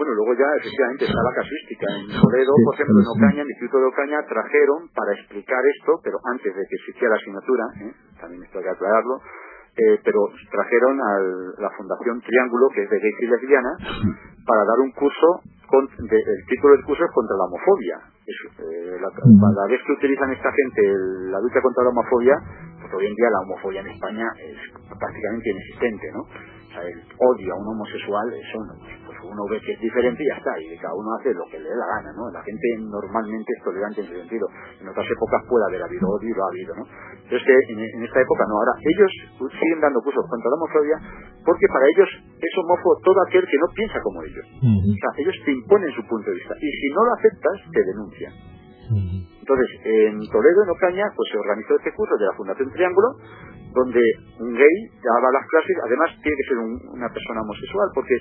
Bueno, 0.00 0.16
luego 0.16 0.32
ya 0.32 0.48
efectivamente 0.56 1.04
está 1.04 1.20
la 1.20 1.36
casuística. 1.36 1.84
En 1.92 2.08
Toledo, 2.08 2.56
por 2.64 2.72
ejemplo, 2.72 3.04
en 3.04 3.08
Ocaña, 3.20 3.44
en 3.44 3.44
el 3.44 3.52
Instituto 3.52 3.84
de 3.84 3.88
Ocaña, 3.92 4.24
trajeron 4.24 4.88
para 4.96 5.12
explicar 5.12 5.60
esto, 5.76 6.00
pero 6.00 6.16
antes 6.24 6.56
de 6.56 6.62
que 6.64 6.76
existiera 6.80 7.12
la 7.12 7.20
asignatura, 7.20 7.64
¿eh? 7.84 7.92
también 8.16 8.40
esto 8.40 8.56
hay 8.56 8.64
que 8.64 8.76
aclararlo, 8.80 9.20
eh, 9.76 10.00
pero 10.00 10.24
trajeron 10.48 10.96
a 11.04 11.12
la 11.60 11.70
Fundación 11.76 12.16
Triángulo, 12.24 12.72
que 12.72 12.80
es 12.80 12.88
de 12.88 12.96
gays 12.96 13.20
y 13.20 13.26
lesbianas, 13.28 13.76
para 14.48 14.64
dar 14.64 14.80
un 14.80 14.90
curso, 14.96 15.44
con, 15.68 15.84
el 15.84 16.40
título 16.48 16.80
del 16.80 16.84
curso 16.88 17.04
es 17.04 17.12
contra 17.12 17.36
la 17.36 17.44
homofobia. 17.44 17.96
Es, 18.24 18.36
eh, 18.56 18.96
la, 19.04 19.08
cada 19.12 19.68
vez 19.68 19.84
que 19.84 20.00
utilizan 20.00 20.32
esta 20.32 20.48
gente 20.48 20.80
la 21.28 21.44
lucha 21.44 21.60
contra 21.60 21.84
la 21.84 21.90
homofobia, 21.92 22.40
pues 22.80 22.88
hoy 22.88 23.04
en 23.04 23.14
día 23.20 23.28
la 23.28 23.44
homofobia 23.44 23.84
en 23.84 23.92
España 23.92 24.24
es 24.48 24.56
prácticamente 24.96 25.44
inexistente, 25.44 26.08
¿no? 26.16 26.24
O 26.24 26.72
sea, 26.72 26.88
el 26.88 27.04
odio 27.20 27.52
a 27.52 27.56
un 27.60 27.68
homosexual, 27.68 28.32
eso 28.32 28.58
no, 28.64 29.09
uno 29.24 29.42
ve 29.50 29.60
que 29.60 29.72
es 29.72 29.80
diferente 29.80 30.22
y 30.22 30.28
ya 30.28 30.36
está, 30.36 30.52
y 30.60 30.76
cada 30.78 30.94
uno 30.94 31.14
hace 31.18 31.34
lo 31.34 31.44
que 31.50 31.58
le 31.58 31.68
dé 31.68 31.76
la 31.76 31.86
gana, 31.86 32.10
¿no? 32.16 32.30
La 32.30 32.42
gente 32.42 32.66
normalmente 32.78 33.52
es 33.52 33.64
tolerante 33.64 34.00
en 34.00 34.06
ese 34.06 34.16
sentido. 34.20 34.46
En 34.80 34.88
otras 34.88 35.06
épocas 35.06 35.42
puede 35.48 35.64
haber 35.68 35.82
habido 35.82 36.08
odio 36.08 36.30
y 36.30 36.34
lo 36.34 36.44
ha 36.44 36.50
habido, 36.50 36.72
¿no? 36.76 36.84
Entonces, 37.24 37.46
en, 37.68 37.78
en 37.78 38.02
esta 38.04 38.20
época 38.20 38.44
no. 38.48 38.54
Ahora, 38.58 38.74
ellos 38.80 39.10
siguen 39.58 39.80
dando 39.80 40.00
cursos 40.02 40.24
contra 40.28 40.50
la 40.50 40.56
homofobia 40.56 40.96
porque 41.44 41.66
para 41.72 41.86
ellos 41.88 42.08
es 42.36 42.52
homófobo 42.58 42.96
todo 43.04 43.18
aquel 43.26 43.44
que 43.46 43.58
no 43.58 43.68
piensa 43.74 44.00
como 44.02 44.22
ellos. 44.22 44.46
O 44.60 44.98
sea, 45.00 45.10
ellos 45.16 45.36
te 45.44 45.52
imponen 45.52 45.90
su 45.92 46.02
punto 46.06 46.30
de 46.30 46.36
vista. 46.36 46.54
Y 46.60 46.68
si 46.68 46.88
no 46.92 47.04
lo 47.04 47.12
aceptas, 47.14 47.56
te 47.72 47.82
denuncian. 47.84 48.32
Entonces, 48.90 49.70
en 49.84 50.18
Toledo, 50.30 50.62
en 50.64 50.70
Ocaña, 50.70 51.06
pues 51.14 51.30
se 51.30 51.38
organizó 51.38 51.76
este 51.76 51.94
curso 51.94 52.14
de 52.18 52.26
la 52.26 52.34
Fundación 52.34 52.70
Triángulo, 52.70 53.08
donde 53.72 54.02
un 54.38 54.54
gay 54.54 54.76
daba 55.02 55.30
las 55.30 55.46
clases, 55.46 55.76
además 55.86 56.10
tiene 56.22 56.36
que 56.36 56.48
ser 56.48 56.58
una 56.58 57.08
persona 57.08 57.40
homosexual, 57.42 57.88
porque 57.94 58.14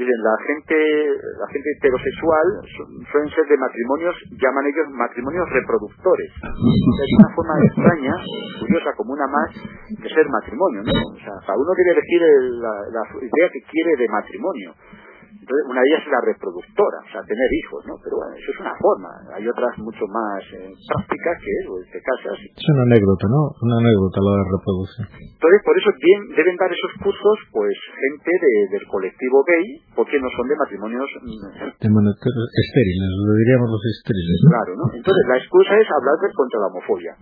dicen 0.00 0.20
la 0.24 0.36
gente, 0.48 0.76
la 1.38 1.48
gente 1.52 1.68
heterosexual 1.76 2.46
suelen 3.12 3.30
ser 3.30 3.44
de 3.46 3.56
matrimonios, 3.56 4.14
llaman 4.40 4.64
ellos 4.66 4.88
matrimonios 4.96 5.46
reproductores. 5.50 6.30
es 6.32 7.12
una 7.20 7.30
forma 7.36 7.54
extraña, 7.64 8.14
curiosa, 8.60 8.90
como 8.96 9.12
una 9.12 9.26
más, 9.28 9.50
de 9.92 10.08
ser 10.08 10.26
matrimonio, 10.28 10.80
¿no? 10.82 10.92
O 11.12 11.20
sea, 11.20 11.36
cada 11.44 11.58
uno 11.58 11.70
quiere 11.76 11.92
elegir 11.92 12.20
la, 12.64 12.72
la 12.88 13.02
idea 13.20 13.48
que 13.52 13.62
quiere 13.68 13.96
de 13.96 14.08
matrimonio 14.08 14.72
una 15.50 15.80
de 15.82 15.86
ellas 15.90 16.02
es 16.06 16.12
la 16.12 16.22
reproductora, 16.22 16.98
o 17.02 17.10
sea, 17.10 17.20
tener 17.26 17.50
hijos, 17.64 17.80
¿no? 17.86 17.94
Pero 17.98 18.22
bueno, 18.22 18.32
eso 18.38 18.50
es 18.54 18.58
una 18.60 18.74
forma. 18.78 19.10
Hay 19.34 19.44
otras 19.46 19.74
mucho 19.78 20.04
más 20.06 20.40
eh, 20.54 20.70
prácticas 20.70 21.36
que 21.42 21.50
es, 21.50 21.64
pues, 21.66 21.82
te 21.90 22.00
casas. 22.00 22.38
Es 22.38 22.68
una 22.70 22.86
anécdota, 22.86 23.24
¿no? 23.26 23.40
Una 23.66 23.76
anécdota 23.82 24.16
la 24.22 24.32
de 24.38 24.44
reproducción. 24.46 25.06
Entonces, 25.10 25.60
por 25.66 25.74
eso 25.74 25.90
bien, 25.98 26.20
deben 26.36 26.56
dar 26.56 26.70
esos 26.70 26.92
cursos, 27.02 27.36
pues, 27.50 27.74
gente 27.98 28.30
de, 28.30 28.52
del 28.78 28.84
colectivo 28.86 29.42
gay, 29.42 29.66
porque 29.96 30.16
no 30.22 30.28
son 30.36 30.46
de 30.46 30.56
matrimonios... 30.56 31.08
Mm, 31.20 31.66
estériles, 31.74 33.10
lo 33.10 33.34
diríamos 33.34 33.66
los 33.70 33.84
estériles. 33.98 34.38
Claro, 34.46 34.72
¿no? 34.78 34.86
Entonces, 34.94 35.24
la 35.26 35.36
excusa 35.38 35.72
es 35.74 35.88
hablar 35.90 36.16
contra 36.34 36.60
la 36.60 36.68
homofobia. 36.70 37.12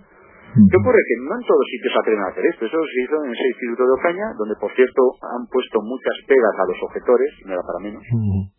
¿Qué 0.55 0.77
ocurre? 0.81 1.03
Que 1.05 1.17
no 1.23 1.33
en 1.37 1.45
todos 1.45 1.67
sitios 1.71 1.93
se 1.93 2.01
atreven 2.01 2.25
a 2.25 2.31
hacer 2.33 2.45
esto. 2.47 2.67
Eso 2.67 2.81
se 2.81 2.99
hizo 3.05 3.17
en 3.25 3.31
ese 3.33 3.47
instituto 3.53 3.85
de 3.85 3.95
Ocaña, 4.01 4.27
donde 4.39 4.55
por 4.61 4.73
cierto 4.73 5.01
han 5.23 5.45
puesto 5.47 5.81
muchas 5.83 6.17
pegas 6.27 6.55
a 6.57 6.65
los 6.67 6.79
objetores, 6.89 7.31
no 7.45 7.53
era 7.53 7.63
para 7.63 7.81
menos. 7.85 8.03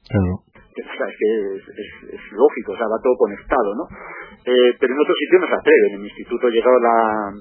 claro. 0.06 0.34
es 0.78 2.24
lógico, 2.32 2.72
o 2.74 2.78
sea, 2.78 2.88
va 2.88 3.04
todo 3.04 3.18
conectado, 3.18 3.70
¿no? 3.76 3.86
Eh, 4.46 4.72
pero 4.80 4.94
en 4.94 5.00
otros 5.02 5.18
sitios 5.18 5.42
no 5.42 5.48
se 5.48 5.60
atreven. 5.60 5.92
En 5.98 6.02
mi 6.02 6.08
instituto 6.08 6.48
llegado 6.48 6.80
la, 6.80 7.34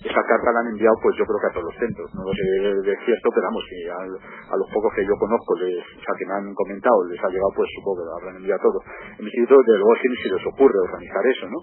esa 0.00 0.22
carta 0.24 0.48
la 0.52 0.60
han 0.64 0.72
enviado, 0.72 0.96
pues 1.02 1.12
yo 1.16 1.28
creo 1.28 1.40
que 1.40 1.48
a 1.48 1.52
todos 1.52 1.68
los 1.68 1.76
centros. 1.76 2.08
No 2.16 2.24
lo 2.24 2.32
sé 2.32 2.44
de, 2.88 2.96
cierto, 3.04 3.28
pero 3.36 3.44
vamos, 3.52 3.64
que 3.68 3.78
a, 3.84 4.56
los 4.56 4.68
pocos 4.72 4.92
que 4.96 5.04
yo 5.04 5.12
conozco, 5.20 5.52
les, 5.60 5.84
o 5.84 6.00
sea, 6.00 6.14
que 6.16 6.24
me 6.24 6.34
han 6.40 6.48
comentado, 6.56 7.04
les 7.04 7.20
ha 7.20 7.28
llegado, 7.28 7.52
pues 7.52 7.68
supongo 7.76 8.00
que 8.00 8.06
lo 8.08 8.12
habrán 8.16 8.36
enviado 8.40 8.60
a 8.60 8.64
todos. 8.64 8.82
En 9.20 9.22
mi 9.24 9.28
instituto, 9.28 9.60
de 9.60 9.76
luego, 9.76 9.94
si 10.00 10.28
les 10.32 10.44
ocurre 10.48 10.78
organizar 10.88 11.24
eso, 11.28 11.44
¿no? 11.52 11.58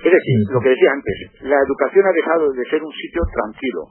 Es 0.00 0.12
decir, 0.16 0.36
lo 0.48 0.60
que 0.64 0.72
decía 0.72 0.90
antes, 0.96 1.16
la 1.44 1.58
educación 1.60 2.04
ha 2.08 2.14
dejado 2.16 2.44
de 2.56 2.64
ser 2.72 2.80
un 2.80 2.92
sitio 2.92 3.20
tranquilo. 3.36 3.82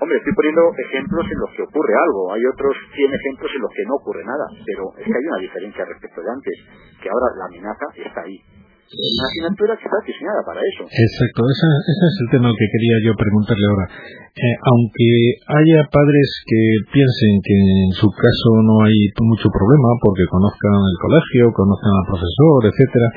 Hombre, 0.00 0.16
estoy 0.16 0.32
poniendo 0.32 0.64
ejemplos 0.80 1.26
en 1.28 1.38
los 1.44 1.50
que 1.52 1.62
ocurre 1.62 1.92
algo. 1.92 2.32
Hay 2.32 2.40
otros 2.48 2.72
100 2.96 3.04
ejemplos 3.04 3.52
en 3.52 3.60
los 3.60 3.72
que 3.76 3.84
no 3.84 3.94
ocurre 4.00 4.24
nada. 4.24 4.46
Pero 4.64 4.96
es 4.96 5.04
que 5.04 5.12
hay 5.12 5.26
una 5.28 5.44
diferencia 5.44 5.84
respecto 5.84 6.24
de 6.24 6.30
antes, 6.32 6.56
que 7.04 7.08
ahora 7.12 7.28
la 7.36 7.44
amenaza 7.52 7.84
está 8.00 8.24
ahí 8.24 8.40
una 8.90 9.22
asignatura 9.22 9.72
que 9.78 9.86
está 9.86 9.98
diseñada 10.02 10.42
para 10.42 10.58
eso. 10.58 10.82
Exacto, 10.82 11.40
ese, 11.46 11.66
es 11.86 12.16
el 12.26 12.28
tema 12.34 12.50
que 12.50 12.66
quería 12.66 12.96
yo 13.06 13.12
preguntarle 13.14 13.66
ahora. 13.70 13.86
Eh, 13.86 14.56
aunque 14.66 15.08
haya 15.46 15.80
padres 15.90 16.28
que 16.42 16.62
piensen 16.90 17.32
que 17.38 17.54
en 17.86 17.92
su 17.94 18.10
caso 18.10 18.48
no 18.66 18.82
hay 18.82 18.98
mucho 19.22 19.46
problema 19.46 19.94
porque 20.02 20.26
conozcan 20.26 20.74
el 20.74 20.98
colegio, 20.98 21.54
conozcan 21.54 21.94
al 21.94 22.06
profesor, 22.10 22.58
etcétera, 22.66 23.08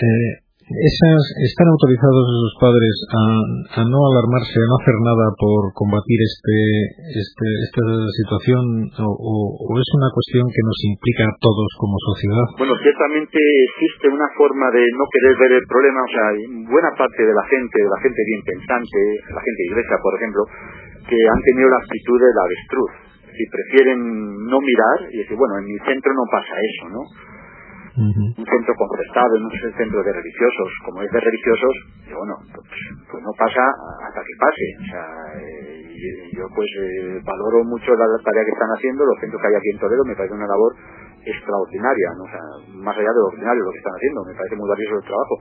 eh, 0.00 0.47
esas, 0.68 1.22
¿Están 1.48 1.68
autorizados 1.72 2.24
esos 2.28 2.54
padres 2.60 2.94
a, 3.72 3.82
no 3.88 4.00
alarmarse, 4.12 4.52
a 4.52 4.68
no 4.68 4.76
hacer 4.76 4.96
nada 5.00 5.26
por 5.40 5.72
combatir 5.72 6.20
este, 6.20 6.58
este, 7.08 7.46
esta 7.64 7.86
situación 8.20 8.92
o, 9.00 9.72
es 9.80 9.90
una 9.96 10.12
cuestión 10.12 10.44
que 10.52 10.60
nos 10.60 10.78
implica 10.92 11.24
a 11.24 11.38
todos 11.40 11.68
como 11.80 11.96
sociedad? 12.12 12.46
Bueno, 12.60 12.76
ciertamente 12.84 13.40
existe 13.40 14.12
una 14.12 14.28
forma 14.36 14.68
de 14.68 14.84
no 14.92 15.04
querer 15.08 15.34
ver 15.40 15.52
el 15.56 15.64
problema, 15.64 16.00
o 16.04 16.12
sea, 16.12 16.26
buena 16.68 16.92
parte 17.00 17.20
de 17.24 17.32
la 17.32 17.44
gente, 17.48 17.76
de 17.80 17.88
la 17.88 18.00
gente 18.04 18.20
bien 18.28 18.42
pensante, 18.44 19.00
la 19.32 19.40
gente 19.40 19.60
de 19.64 19.70
iglesia, 19.72 19.96
por 20.04 20.12
ejemplo, 20.20 20.42
que 21.08 21.16
han 21.16 21.42
tenido 21.48 21.68
la 21.72 21.80
actitud 21.80 22.18
del 22.20 22.38
avestruz. 22.44 22.92
Si 23.24 23.44
prefieren 23.48 24.00
no 24.52 24.58
mirar 24.60 24.98
y 25.14 25.16
decir, 25.24 25.36
bueno, 25.38 25.64
en 25.64 25.66
mi 25.70 25.78
centro 25.80 26.12
no 26.12 26.26
pasa 26.28 26.52
eso, 26.60 26.84
¿no? 26.92 27.02
Un 27.98 28.46
centro 28.46 28.74
concertado, 28.78 29.36
en 29.36 29.44
un 29.44 29.50
centro 29.50 30.02
de 30.02 30.12
religiosos, 30.12 30.68
como 30.84 31.02
es 31.02 31.10
de 31.10 31.20
religiosos, 31.20 31.74
bueno, 32.14 32.34
pues, 32.54 32.66
pues, 33.10 33.22
no 33.22 33.32
pasa 33.36 33.62
hasta 34.06 34.20
que 34.22 34.34
pase. 34.38 34.66
O 34.78 34.86
sea, 34.86 35.04
eh, 35.42 36.30
yo 36.32 36.46
pues 36.54 36.70
eh, 36.78 37.18
valoro 37.26 37.64
mucho 37.64 37.90
la 37.94 38.06
tarea 38.22 38.44
que 38.46 38.54
están 38.54 38.70
haciendo, 38.70 39.04
los 39.04 39.18
centros 39.18 39.42
que 39.42 39.48
hay 39.48 39.56
aquí 39.58 39.70
en 39.74 39.78
Toledo 39.78 40.04
me 40.06 40.14
parece 40.14 40.34
una 40.34 40.46
labor 40.46 40.72
extraordinaria, 41.26 42.08
¿no? 42.14 42.24
sea, 42.30 42.44
más 42.78 42.94
allá 42.94 43.10
de 43.10 43.20
lo 43.20 43.28
ordinario 43.34 43.62
lo 43.64 43.72
que 43.72 43.82
están 43.82 43.96
haciendo, 43.98 44.24
me 44.24 44.34
parece 44.34 44.56
muy 44.56 44.68
valioso 44.68 44.94
el 44.94 45.06
trabajo. 45.10 45.34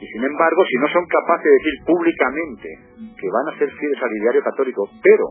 Y 0.00 0.06
sin 0.06 0.24
embargo, 0.24 0.60
si 0.68 0.76
no 0.76 0.88
son 0.92 1.04
capaces 1.08 1.48
de 1.48 1.56
decir 1.56 1.74
públicamente 1.86 2.68
que 3.16 3.28
van 3.32 3.46
a 3.48 3.58
ser 3.58 3.70
fieles 3.72 3.98
al 4.02 4.12
ideario 4.12 4.42
católico, 4.44 4.84
pero 5.00 5.24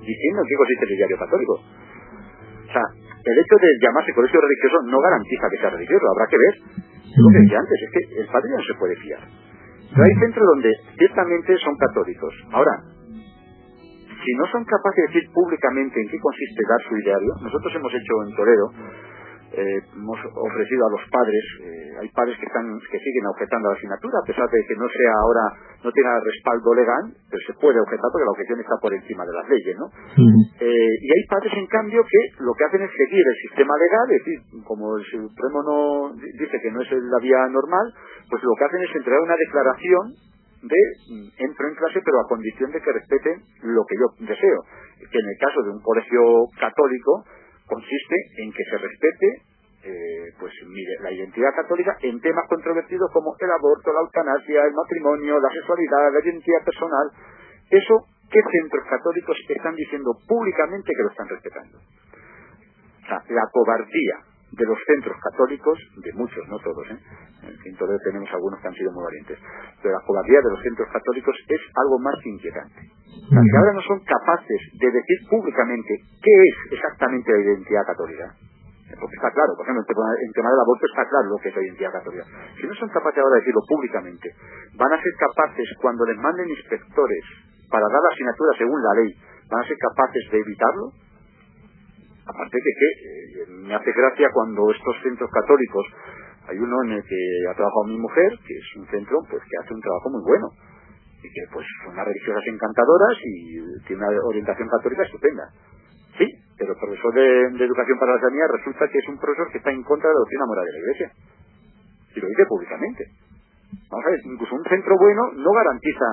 diciendo 0.00 0.40
en 0.40 0.48
qué 0.48 0.56
consiste 0.56 0.84
el 0.88 0.92
ideario 0.96 1.18
católico, 1.18 1.54
o 1.54 2.72
sea, 2.72 2.86
el 3.24 3.38
hecho 3.40 3.56
de 3.56 3.68
llamarse 3.80 4.12
colegio 4.12 4.40
religioso 4.40 4.76
no 4.84 5.00
garantiza 5.00 5.48
que 5.48 5.60
sea 5.60 5.70
religioso, 5.70 6.04
habrá 6.12 6.26
que 6.28 6.36
ver. 6.36 6.54
Lo 7.14 7.28
que 7.32 7.40
decía 7.40 7.58
antes, 7.58 7.78
es 7.80 7.90
que 7.90 8.02
el 8.20 8.26
padre 8.28 8.50
no 8.52 8.64
se 8.64 8.74
puede 8.74 8.96
fiar. 8.96 9.22
Pero 9.94 10.02
hay 10.02 10.14
centros 10.20 10.46
donde 10.54 10.70
ciertamente 10.98 11.56
son 11.58 11.76
católicos. 11.78 12.34
Ahora, 12.50 12.74
si 14.24 14.32
no 14.36 14.44
son 14.50 14.64
capaces 14.64 14.96
de 14.96 15.08
decir 15.12 15.30
públicamente 15.32 16.00
en 16.00 16.08
qué 16.08 16.18
consiste 16.18 16.60
dar 16.68 16.80
su 16.88 16.96
ideario, 16.96 17.32
nosotros 17.40 17.72
hemos 17.76 17.92
hecho 17.94 18.14
en 18.26 18.36
Toledo 18.36 18.66
eh, 19.56 19.80
hemos 19.94 20.18
ofrecido 20.34 20.86
a 20.86 20.90
los 20.90 21.04
padres, 21.10 21.44
eh, 21.62 22.02
hay 22.02 22.08
padres 22.10 22.36
que 22.38 22.46
están 22.46 22.66
que 22.90 22.98
siguen 22.98 23.26
objetando 23.26 23.70
la 23.70 23.76
asignatura, 23.76 24.18
a 24.18 24.26
pesar 24.26 24.50
de 24.50 24.60
que 24.66 24.74
no 24.74 24.88
sea 24.88 25.12
ahora, 25.22 25.44
no 25.82 25.92
tenga 25.92 26.18
respaldo 26.20 26.74
legal, 26.74 27.04
pero 27.30 27.42
se 27.46 27.54
puede 27.54 27.78
objetar 27.80 28.10
porque 28.10 28.26
la 28.26 28.34
objeción 28.34 28.60
está 28.60 28.76
por 28.82 28.92
encima 28.94 29.24
de 29.24 29.32
las 29.32 29.48
leyes, 29.48 29.76
¿no? 29.78 29.86
Eh, 30.58 30.94
y 31.00 31.08
hay 31.10 31.22
padres, 31.30 31.52
en 31.54 31.66
cambio, 31.66 32.02
que 32.02 32.20
lo 32.42 32.52
que 32.54 32.64
hacen 32.64 32.82
es 32.82 32.90
seguir 32.90 33.22
el 33.22 33.38
sistema 33.48 33.74
legal, 33.78 34.06
es 34.10 34.18
decir, 34.24 34.38
como 34.64 34.96
el 34.96 35.04
Supremo 35.06 35.62
no 35.62 35.78
dice 36.18 36.60
que 36.60 36.70
no 36.70 36.82
es 36.82 36.90
la 36.90 37.18
vía 37.22 37.46
normal, 37.48 37.94
pues 38.28 38.42
lo 38.42 38.54
que 38.58 38.64
hacen 38.64 38.82
es 38.82 38.92
entregar 38.96 39.20
una 39.20 39.36
declaración 39.36 40.04
de 40.64 40.80
mm, 41.12 41.28
entro 41.44 41.68
en 41.68 41.74
clase 41.76 42.00
pero 42.02 42.20
a 42.20 42.28
condición 42.28 42.72
de 42.72 42.80
que 42.80 42.92
respeten 42.92 43.44
lo 43.62 43.84
que 43.84 43.96
yo 44.00 44.06
deseo 44.24 44.64
que 45.10 45.18
en 45.18 45.28
el 45.28 45.38
caso 45.38 45.62
de 45.62 45.70
un 45.70 45.82
colegio 45.82 46.48
católico 46.58 47.24
consiste 47.66 48.16
en 48.38 48.52
que 48.52 48.64
se 48.64 48.78
respete 48.78 49.54
eh, 49.84 50.32
pues 50.40 50.52
mire, 50.66 50.96
la 51.02 51.12
identidad 51.12 51.54
católica 51.54 51.94
en 52.00 52.18
temas 52.20 52.48
controvertidos 52.48 53.10
como 53.12 53.36
el 53.38 53.50
aborto, 53.50 53.92
la 53.92 54.00
eutanasia, 54.00 54.64
el 54.64 54.72
matrimonio, 54.72 55.38
la 55.38 55.52
sexualidad, 55.52 56.10
la 56.10 56.24
identidad 56.24 56.64
personal. 56.64 57.10
Eso, 57.68 58.06
¿qué 58.30 58.40
centros 58.50 58.84
católicos 58.88 59.36
están 59.46 59.74
diciendo 59.74 60.12
públicamente 60.26 60.90
que 60.90 61.02
lo 61.02 61.10
están 61.10 61.28
respetando? 61.28 61.76
O 61.76 63.06
sea, 63.06 63.22
la 63.28 63.44
cobardía 63.52 64.33
de 64.54 64.66
los 64.66 64.78
centros 64.86 65.16
católicos, 65.22 65.78
de 65.96 66.12
muchos, 66.14 66.46
no 66.48 66.58
todos, 66.58 66.86
¿eh? 66.90 66.98
en 67.64 67.76
Toledo 67.76 67.98
tenemos 68.04 68.28
algunos 68.32 68.60
que 68.60 68.68
han 68.68 68.74
sido 68.74 68.92
muy 68.92 69.04
valientes, 69.04 69.38
pero 69.82 69.94
la 69.94 70.04
cobardía 70.06 70.40
de 70.40 70.50
los 70.50 70.62
centros 70.62 70.88
católicos 70.92 71.36
es 71.48 71.60
algo 71.74 71.98
más 71.98 72.14
inquietante. 72.24 72.80
que 73.10 73.56
ahora 73.58 73.72
no 73.74 73.82
son 73.82 74.00
capaces 74.04 74.60
de 74.78 74.88
decir 74.90 75.18
públicamente 75.28 75.92
qué 76.22 76.34
es 76.34 76.56
exactamente 76.72 77.32
la 77.32 77.42
identidad 77.42 77.84
católica. 77.86 78.34
Porque 78.94 79.16
está 79.16 79.30
claro, 79.32 79.56
por 79.56 79.66
ejemplo, 79.66 79.82
en 79.82 80.32
tema 80.32 80.50
del 80.50 80.60
aborto 80.60 80.86
está 80.86 81.02
claro 81.08 81.26
lo 81.26 81.38
que 81.42 81.48
es 81.48 81.56
la 81.56 81.64
identidad 81.66 81.92
católica. 81.92 82.24
Si 82.60 82.66
no 82.66 82.74
son 82.74 82.88
capaces 82.90 83.18
ahora 83.18 83.36
de 83.36 83.40
decirlo 83.42 83.62
públicamente, 83.66 84.28
van 84.76 84.92
a 84.92 85.02
ser 85.02 85.12
capaces, 85.18 85.66
cuando 85.80 86.04
les 86.06 86.18
manden 86.18 86.48
inspectores 86.48 87.24
para 87.70 87.88
dar 87.90 88.00
la 88.02 88.12
asignatura 88.12 88.50
según 88.58 88.78
la 88.82 88.94
ley, 89.02 89.10
van 89.50 89.60
a 89.64 89.66
ser 89.66 89.76
capaces 89.78 90.24
de 90.30 90.38
evitarlo, 90.38 90.92
Aparte 92.26 92.56
de 92.56 92.72
que 92.72 92.88
eh, 92.88 93.46
me 93.68 93.74
hace 93.74 93.92
gracia 93.92 94.28
cuando 94.32 94.70
estos 94.70 94.96
centros 95.02 95.30
católicos, 95.30 95.86
hay 96.48 96.58
uno 96.58 96.76
en 96.84 96.92
el 96.92 97.02
que 97.04 97.20
ha 97.50 97.54
trabajado 97.54 97.84
mi 97.88 97.98
mujer, 97.98 98.32
que 98.46 98.54
es 98.56 98.68
un 98.76 98.86
centro 98.88 99.18
pues 99.28 99.42
que 99.44 99.56
hace 99.60 99.74
un 99.74 99.80
trabajo 99.80 100.08
muy 100.10 100.22
bueno, 100.24 100.48
y 101.20 101.28
que 101.28 101.42
pues 101.52 101.66
son 101.84 101.92
unas 101.92 102.06
religiosas 102.06 102.44
encantadoras 102.48 103.16
y 103.24 103.84
tiene 103.88 104.04
una 104.04 104.12
orientación 104.28 104.68
católica 104.68 105.04
estupenda. 105.04 105.44
Sí, 106.16 106.26
pero 106.56 106.72
el 106.72 106.78
profesor 106.78 107.12
de, 107.12 107.64
educación 107.64 107.98
para 107.98 108.14
la 108.14 108.20
sanidad 108.20 108.48
resulta 108.56 108.88
que 108.88 108.98
es 108.98 109.08
un 109.08 109.18
profesor 109.18 109.50
que 109.50 109.58
está 109.58 109.70
en 109.72 109.82
contra 109.82 110.08
de 110.08 110.14
la 110.14 110.20
doctrina 110.20 110.46
moral 110.46 110.64
de 110.64 110.72
la 110.72 110.78
iglesia. 110.78 111.08
Y 112.14 112.20
lo 112.20 112.28
dice 112.28 112.44
públicamente. 112.46 113.04
Vamos 113.90 114.06
a 114.06 114.10
ver, 114.10 114.20
incluso 114.24 114.54
un 114.54 114.64
centro 114.64 114.94
bueno 115.00 115.22
no 115.42 115.50
garantiza 115.50 116.06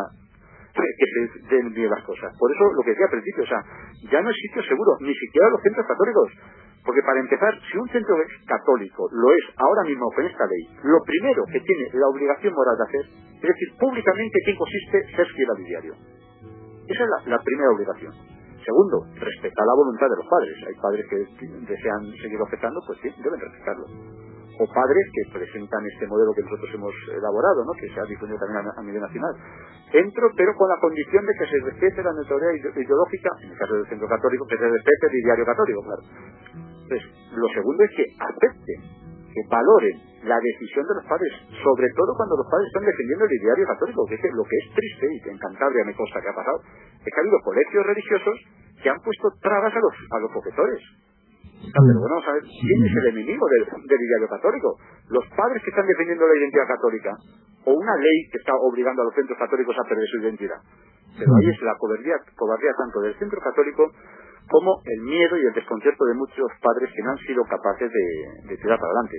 que 0.73 1.07
den 1.49 1.89
las 1.89 2.03
cosas. 2.03 2.31
Por 2.37 2.51
eso 2.51 2.63
lo 2.73 2.81
que 2.83 2.91
decía 2.91 3.05
al 3.05 3.11
principio, 3.11 3.43
o 3.43 3.47
sea, 3.47 3.61
ya 4.11 4.21
no 4.21 4.29
es 4.29 4.37
sitio 4.37 4.63
seguro, 4.63 4.97
ni 5.01 5.13
siquiera 5.13 5.49
los 5.49 5.61
centros 5.61 5.85
católicos. 5.87 6.31
Porque 6.85 7.01
para 7.05 7.19
empezar, 7.19 7.53
si 7.69 7.77
un 7.77 7.87
centro 7.89 8.15
es 8.21 8.31
católico, 8.47 9.07
lo 9.11 9.31
es 9.33 9.45
ahora 9.57 9.83
mismo 9.85 10.09
con 10.15 10.25
esta 10.25 10.45
ley, 10.47 10.63
lo 10.83 10.99
primero 11.05 11.45
que 11.45 11.59
tiene 11.59 11.89
la 11.93 12.07
obligación 12.07 12.53
moral 12.53 12.77
de 12.77 12.83
hacer 12.83 13.05
es 13.41 13.49
decir 13.49 13.69
públicamente 13.79 14.37
qué 14.45 14.55
consiste 14.55 15.15
ser 15.15 15.27
fiel 15.33 15.49
al 15.49 15.63
diario. 15.63 15.93
Esa 16.87 17.03
es 17.03 17.09
la, 17.27 17.39
primera 17.41 17.69
obligación. 17.71 18.13
Segundo, 18.65 19.05
respetar 19.17 19.65
la 19.65 19.73
voluntad 19.73 20.07
de 20.09 20.17
los 20.17 20.27
padres. 20.27 20.55
Hay 20.67 20.75
padres 20.81 21.05
que 21.09 21.17
desean 21.65 22.01
seguir 22.21 22.41
objetando, 22.41 22.79
pues 22.85 22.99
sí, 23.01 23.09
deben 23.17 23.39
respetarlo 23.39 23.85
o 24.61 24.65
padres 24.69 25.05
que 25.09 25.33
presentan 25.33 25.81
este 25.89 26.05
modelo 26.05 26.37
que 26.37 26.45
nosotros 26.45 26.69
hemos 26.69 26.93
elaborado, 27.09 27.65
¿no? 27.65 27.73
que 27.73 27.89
se 27.89 27.97
ha 27.97 28.05
difundido 28.05 28.37
también 28.37 28.61
a, 28.61 28.81
nivel 28.85 29.01
nacional. 29.01 29.33
Entro, 29.89 30.29
pero 30.37 30.53
con 30.53 30.69
la 30.69 30.77
condición 30.77 31.25
de 31.25 31.33
que 31.33 31.49
se 31.49 31.57
respete 31.65 32.05
la 32.05 32.13
neutralidad 32.13 32.77
ideológica, 32.77 33.29
en 33.41 33.49
el 33.49 33.57
caso 33.57 33.73
del 33.73 33.89
centro 33.89 34.07
católico, 34.07 34.45
que 34.45 34.57
se 34.61 34.69
respete 34.69 35.03
el 35.09 35.15
ideario 35.25 35.45
católico, 35.49 35.81
claro. 35.81 36.03
Entonces, 36.53 37.03
lo 37.33 37.47
segundo 37.49 37.81
es 37.81 37.91
que 37.97 38.05
acepten, 38.21 38.79
que 39.33 39.41
valoren 39.49 39.97
la 40.29 40.37
decisión 40.37 40.85
de 40.85 40.95
los 41.01 41.05
padres, 41.09 41.33
sobre 41.65 41.89
todo 41.97 42.13
cuando 42.13 42.37
los 42.37 42.45
padres 42.45 42.69
están 42.69 42.85
defendiendo 42.85 43.25
el 43.25 43.33
ideario 43.33 43.65
católico, 43.65 44.05
que 44.05 44.15
es 44.21 44.33
lo 44.37 44.45
que 44.45 44.57
es 44.61 44.65
triste, 44.77 45.05
y 45.09 45.21
que 45.25 45.31
en 45.33 45.39
Cantabria 45.41 45.89
que 45.89 45.97
ha 45.97 46.37
pasado, 46.37 46.61
es 47.01 47.09
que 47.09 47.17
ha 47.17 47.23
habido 47.25 47.41
colegios 47.41 47.81
religiosos 47.81 48.37
que 48.77 48.89
han 48.93 49.01
puesto 49.01 49.25
trabas 49.41 49.73
a 49.73 49.81
los, 49.81 49.95
a 50.11 50.17
los 50.21 50.31
objetores 50.37 50.81
pero 51.61 51.99
bueno, 52.01 52.17
ver, 52.33 52.41
¿quién 52.41 52.79
es 52.85 52.93
el 52.97 53.07
enemigo 53.13 53.45
del, 53.45 53.63
del 53.85 54.01
ideario 54.01 54.27
católico? 54.27 54.77
Los 55.09 55.25
padres 55.37 55.61
que 55.63 55.69
están 55.69 55.85
defendiendo 55.85 56.25
la 56.25 56.37
identidad 56.37 56.67
católica 56.67 57.11
o 57.65 57.73
una 57.73 57.95
ley 57.97 58.29
que 58.31 58.39
está 58.39 58.53
obligando 58.57 59.01
a 59.03 59.05
los 59.05 59.13
centros 59.13 59.37
católicos 59.37 59.75
a 59.77 59.87
perder 59.87 60.07
su 60.09 60.17
identidad. 60.21 60.59
Pero 61.17 61.31
ahí 61.35 61.49
es 61.49 61.61
la 61.61 61.75
cobardía, 61.77 62.15
cobardía 62.35 62.71
tanto 62.77 63.01
del 63.01 63.13
centro 63.19 63.39
católico 63.41 63.91
como 64.47 64.81
el 64.83 65.01
miedo 65.03 65.37
y 65.37 65.45
el 65.45 65.53
desconcierto 65.53 66.03
de 66.05 66.15
muchos 66.15 66.49
padres 66.61 66.89
que 66.91 67.03
no 67.03 67.11
han 67.11 67.17
sido 67.19 67.43
capaces 67.45 67.87
de, 67.87 68.57
tirar 68.57 68.79
para 68.79 68.91
adelante. 68.91 69.17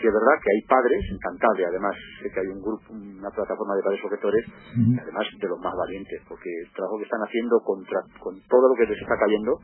Si 0.00 0.06
es 0.06 0.12
verdad 0.12 0.40
que 0.42 0.50
hay 0.50 0.62
padres, 0.66 1.00
en 1.10 1.18
Cantabria 1.18 1.68
además, 1.68 1.94
sé 2.22 2.30
que 2.30 2.40
hay 2.40 2.48
un 2.48 2.62
grupo, 2.62 2.90
una 2.90 3.30
plataforma 3.30 3.76
de 3.76 3.82
padres 3.82 4.04
objetores, 4.04 4.44
además 4.74 5.26
de 5.38 5.48
los 5.48 5.60
más 5.60 5.74
valientes, 5.76 6.22
porque 6.28 6.50
el 6.66 6.72
trabajo 6.72 6.98
que 6.98 7.04
están 7.04 7.22
haciendo 7.22 7.60
contra, 7.60 8.00
con 8.18 8.34
todo 8.48 8.68
lo 8.70 8.74
que 8.74 8.86
les 8.86 9.00
está 9.00 9.14
cayendo, 9.18 9.60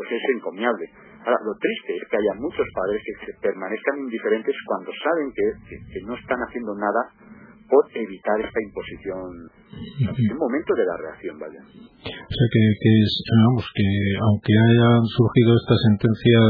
pues 0.00 0.16
es 0.16 0.24
encomiable. 0.40 0.88
Ahora, 1.20 1.36
lo 1.44 1.52
triste 1.60 1.92
es 1.92 2.08
que 2.08 2.16
haya 2.16 2.40
muchos 2.40 2.64
padres 2.72 3.04
que 3.04 3.14
se 3.20 3.32
permanezcan 3.36 4.00
indiferentes 4.00 4.56
cuando 4.64 4.88
saben 4.96 5.28
que, 5.36 5.44
no 6.08 6.16
están 6.16 6.40
haciendo 6.40 6.72
nada 6.72 7.04
por 7.68 7.84
evitar 7.92 8.40
esta 8.40 8.60
imposición. 8.64 9.28
Es 10.00 10.24
el 10.24 10.40
momento 10.40 10.72
de 10.72 10.88
la 10.88 10.96
reacción, 11.04 11.36
¿vale? 11.36 11.60
O 11.60 12.32
sea 12.32 12.48
que, 12.48 12.62
que 12.80 12.92
vamos, 13.44 13.64
que 13.76 13.88
aunque 14.24 14.52
hayan 14.56 15.04
surgido 15.04 15.52
estas 15.52 15.78
sentencias 15.84 16.48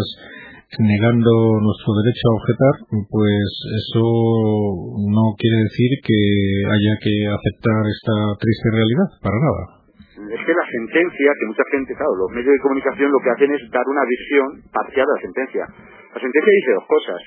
negando 0.78 1.34
nuestro 1.58 1.90
derecho 2.06 2.24
a 2.30 2.38
objetar, 2.38 2.74
pues 3.10 3.50
eso 3.82 4.06
no 5.10 5.34
quiere 5.34 5.58
decir 5.66 5.90
que 6.06 6.20
haya 6.70 6.94
que 7.02 7.14
aceptar 7.34 7.82
esta 7.90 8.14
triste 8.38 8.66
realidad, 8.78 9.10
para 9.18 9.38
nada. 9.42 9.79
Es 10.30 10.46
que 10.46 10.54
la 10.54 10.66
sentencia, 10.70 11.32
que 11.34 11.46
mucha 11.46 11.64
gente, 11.74 11.94
claro, 11.94 12.14
los 12.14 12.30
medios 12.30 12.54
de 12.54 12.62
comunicación 12.62 13.10
lo 13.10 13.18
que 13.18 13.30
hacen 13.30 13.50
es 13.50 13.62
dar 13.70 13.82
una 13.82 14.04
visión 14.06 14.62
parcial 14.70 15.02
de 15.02 15.14
la 15.14 15.22
sentencia. 15.26 15.64
La 16.14 16.20
sentencia 16.20 16.52
dice 16.54 16.78
dos 16.78 16.86
cosas. 16.86 17.20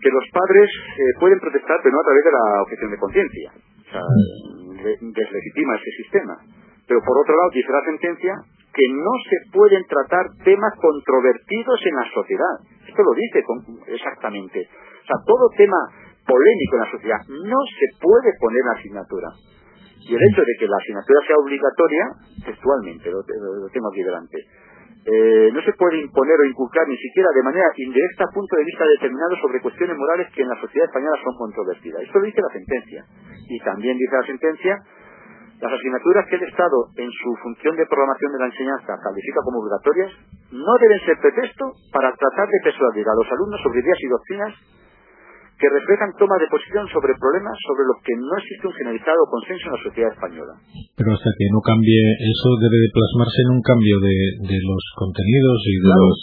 Que 0.00 0.08
los 0.08 0.24
padres 0.32 0.66
eh, 0.66 1.02
pueden 1.20 1.38
protestar, 1.38 1.76
pero 1.84 1.92
no 1.92 2.00
a 2.00 2.08
través 2.08 2.24
de 2.24 2.32
la 2.32 2.44
objeción 2.62 2.90
de 2.90 2.98
conciencia. 2.98 3.48
O 3.52 3.90
sea, 3.92 4.04
deslegitima 4.96 5.76
ese 5.76 5.92
sistema. 6.02 6.34
Pero 6.88 7.00
por 7.04 7.20
otro 7.20 7.36
lado, 7.36 7.50
dice 7.52 7.70
la 7.70 7.84
sentencia 7.84 8.34
que 8.72 8.88
no 8.88 9.14
se 9.28 9.38
pueden 9.52 9.84
tratar 9.84 10.24
temas 10.42 10.72
controvertidos 10.80 11.80
en 11.84 11.94
la 12.00 12.08
sociedad. 12.16 12.56
Esto 12.88 13.02
lo 13.04 13.12
dice 13.12 13.44
exactamente. 13.92 14.64
O 14.64 15.06
sea, 15.06 15.20
todo 15.26 15.52
tema 15.56 15.76
polémico 16.24 16.72
en 16.76 16.80
la 16.80 16.90
sociedad 16.90 17.20
no 17.28 17.60
se 17.76 17.86
puede 18.00 18.32
poner 18.40 18.60
en 18.64 18.78
asignatura. 18.78 19.28
Y 20.08 20.14
el 20.14 20.22
hecho 20.30 20.42
de 20.42 20.54
que 20.58 20.66
la 20.66 20.76
asignatura 20.76 21.20
sea 21.26 21.36
obligatoria, 21.36 22.04
textualmente, 22.44 23.10
lo, 23.10 23.22
tengo 23.24 23.88
aquí 23.88 24.02
delante, 24.02 24.38
eh, 25.04 25.50
no 25.52 25.60
se 25.62 25.72
puede 25.74 25.98
imponer 25.98 26.38
o 26.38 26.44
inculcar 26.44 26.86
ni 26.86 26.96
siquiera 26.96 27.28
de 27.34 27.42
manera 27.42 27.66
indirecta 27.76 28.30
punto 28.32 28.56
de 28.56 28.64
vista 28.64 28.84
determinado 28.86 29.34
sobre 29.42 29.60
cuestiones 29.60 29.96
morales 29.96 30.28
que 30.34 30.42
en 30.42 30.48
la 30.48 30.60
sociedad 30.60 30.86
española 30.86 31.18
son 31.22 31.34
controvertidas. 31.36 32.02
Esto 32.02 32.18
lo 32.18 32.26
dice 32.26 32.40
la 32.40 32.54
sentencia. 32.54 33.04
Y 33.48 33.58
también 33.60 33.98
dice 33.98 34.14
la 34.14 34.26
sentencia 34.26 34.78
las 35.62 35.72
asignaturas 35.78 36.26
que 36.26 36.34
el 36.34 36.42
Estado, 36.42 36.90
en 36.96 37.06
su 37.06 37.36
función 37.40 37.76
de 37.76 37.86
programación 37.86 38.32
de 38.32 38.38
la 38.40 38.46
enseñanza, 38.46 38.98
califica 38.98 39.40
como 39.46 39.62
obligatorias, 39.62 40.10
no 40.50 40.74
deben 40.82 40.98
ser 41.06 41.16
pretexto 41.22 41.70
para 41.94 42.10
tratar 42.18 42.48
de 42.50 42.58
persuadir 42.64 43.06
a 43.06 43.14
los 43.14 43.30
alumnos 43.30 43.62
sobre 43.62 43.78
ideas 43.78 43.98
y 44.02 44.08
doctrinas 44.08 44.54
que 45.58 45.68
reflejan 45.70 46.10
toma 46.18 46.36
de 46.42 46.50
posición 46.50 46.84
sobre 46.90 47.14
problemas 47.16 47.54
sobre 47.66 47.86
los 47.86 47.98
que 48.02 48.14
no 48.18 48.34
existe 48.34 48.66
un 48.66 48.74
generalizado 48.74 49.22
consenso 49.30 49.64
en 49.70 49.74
la 49.78 49.82
sociedad 49.82 50.10
española. 50.12 50.54
Pero 50.98 51.08
hasta 51.14 51.30
que 51.38 51.46
no 51.54 51.60
cambie, 51.62 52.02
eso 52.18 52.48
debe 52.58 52.78
de 52.82 52.90
plasmarse 52.90 53.40
en 53.46 53.50
un 53.54 53.62
cambio 53.62 53.96
de, 54.02 54.58
los 54.58 54.84
contenidos 54.98 55.58
y 55.70 55.74
de 55.78 55.92
los... 55.92 56.16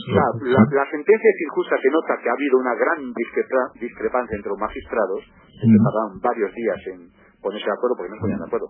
La, 0.76 0.88
sentencia 0.92 1.30
es 1.30 1.40
injusta 1.46 1.76
que 1.80 1.90
nota 1.94 2.14
que 2.20 2.28
ha 2.30 2.36
habido 2.36 2.56
una 2.60 2.76
gran 2.76 3.00
discrepancia 3.80 4.36
entre 4.36 4.52
los 4.52 4.60
magistrados, 4.60 5.22
que 5.56 5.68
tardaron 5.68 6.20
varios 6.20 6.52
días 6.54 6.80
en 6.94 7.00
ponerse 7.40 7.66
de 7.66 7.76
acuerdo 7.76 7.96
porque 7.96 8.12
no 8.12 8.18
se 8.20 8.24
ponían 8.28 8.44
de 8.44 8.50
acuerdo 8.52 8.70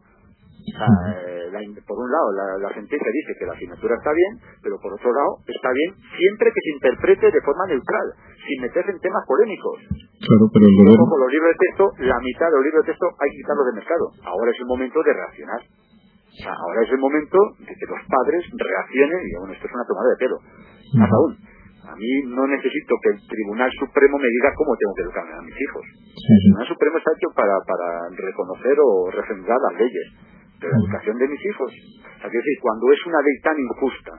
eh, 0.60 1.82
por 1.86 1.98
un 1.98 2.10
lado, 2.12 2.28
la, 2.62 2.70
sentencia 2.74 3.10
dice 3.12 3.34
que 3.38 3.46
la 3.46 3.54
asignatura 3.54 3.96
está 3.96 4.12
bien, 4.14 4.38
pero 4.62 4.78
por 4.80 4.94
otro 4.94 5.12
lado, 5.12 5.42
está 5.48 5.70
bien 5.74 5.96
siempre 6.16 6.52
que 6.54 6.62
se 6.62 6.72
interprete 6.76 7.32
de 7.32 7.42
forma 7.42 7.66
neutral, 7.68 8.08
sin 8.46 8.62
meterse 8.62 8.92
en 8.92 9.00
temas 9.00 9.24
polémicos. 9.26 9.78
Claro, 10.20 10.46
pero 10.54 10.66
el 10.66 10.98
Como 10.98 11.18
los 11.18 11.32
libros 11.32 11.50
de 11.50 11.60
texto, 11.60 11.84
la 12.06 12.20
mitad 12.22 12.48
de 12.48 12.56
los 12.60 12.66
libros 12.66 12.82
de 12.86 12.90
texto 12.92 13.08
hay 13.18 13.30
que 13.32 13.40
quitarlos 13.42 13.66
del 13.66 13.80
mercado. 13.82 14.06
Ahora 14.24 14.52
es 14.52 14.60
el 14.60 14.68
momento 14.68 14.98
de 15.04 15.14
reaccionar. 15.14 15.62
ahora 16.46 16.80
es 16.86 16.92
el 16.92 17.02
momento 17.02 17.38
de 17.60 17.74
que 17.74 17.88
los 17.90 18.02
padres 18.06 18.42
reaccionen 18.54 19.22
y 19.26 19.34
bueno, 19.40 19.54
esto 19.54 19.66
es 19.66 19.74
una 19.74 19.88
tomada 19.88 20.10
de 20.14 20.20
pelo. 20.22 20.38
Más 21.02 21.10
aún, 21.10 21.32
a 21.90 21.96
mí 21.96 22.12
no 22.30 22.46
necesito 22.46 22.94
que 23.02 23.10
el 23.16 23.20
Tribunal 23.26 23.72
Supremo 23.80 24.16
me 24.22 24.30
diga 24.30 24.54
cómo 24.54 24.78
tengo 24.78 24.94
que 24.94 25.04
educar 25.10 25.26
a 25.26 25.42
mis 25.42 25.58
hijos. 25.58 25.84
El 25.90 26.40
Tribunal 26.46 26.68
Supremo 26.68 26.96
está 27.00 27.12
hecho 27.18 27.30
para, 27.34 27.56
para 27.66 27.88
reconocer 28.14 28.76
o 28.78 29.10
refrendar 29.10 29.58
las 29.58 29.76
leyes 29.80 30.08
de 30.60 30.68
la 30.68 30.78
educación 30.78 31.18
de 31.18 31.28
mis 31.28 31.46
hijos. 31.46 31.72
O 31.72 32.20
sea, 32.22 32.30
decir, 32.30 32.58
cuando 32.62 32.92
es 32.92 33.06
una 33.06 33.22
ley 33.22 33.36
tan 33.42 33.58
injusta, 33.60 34.14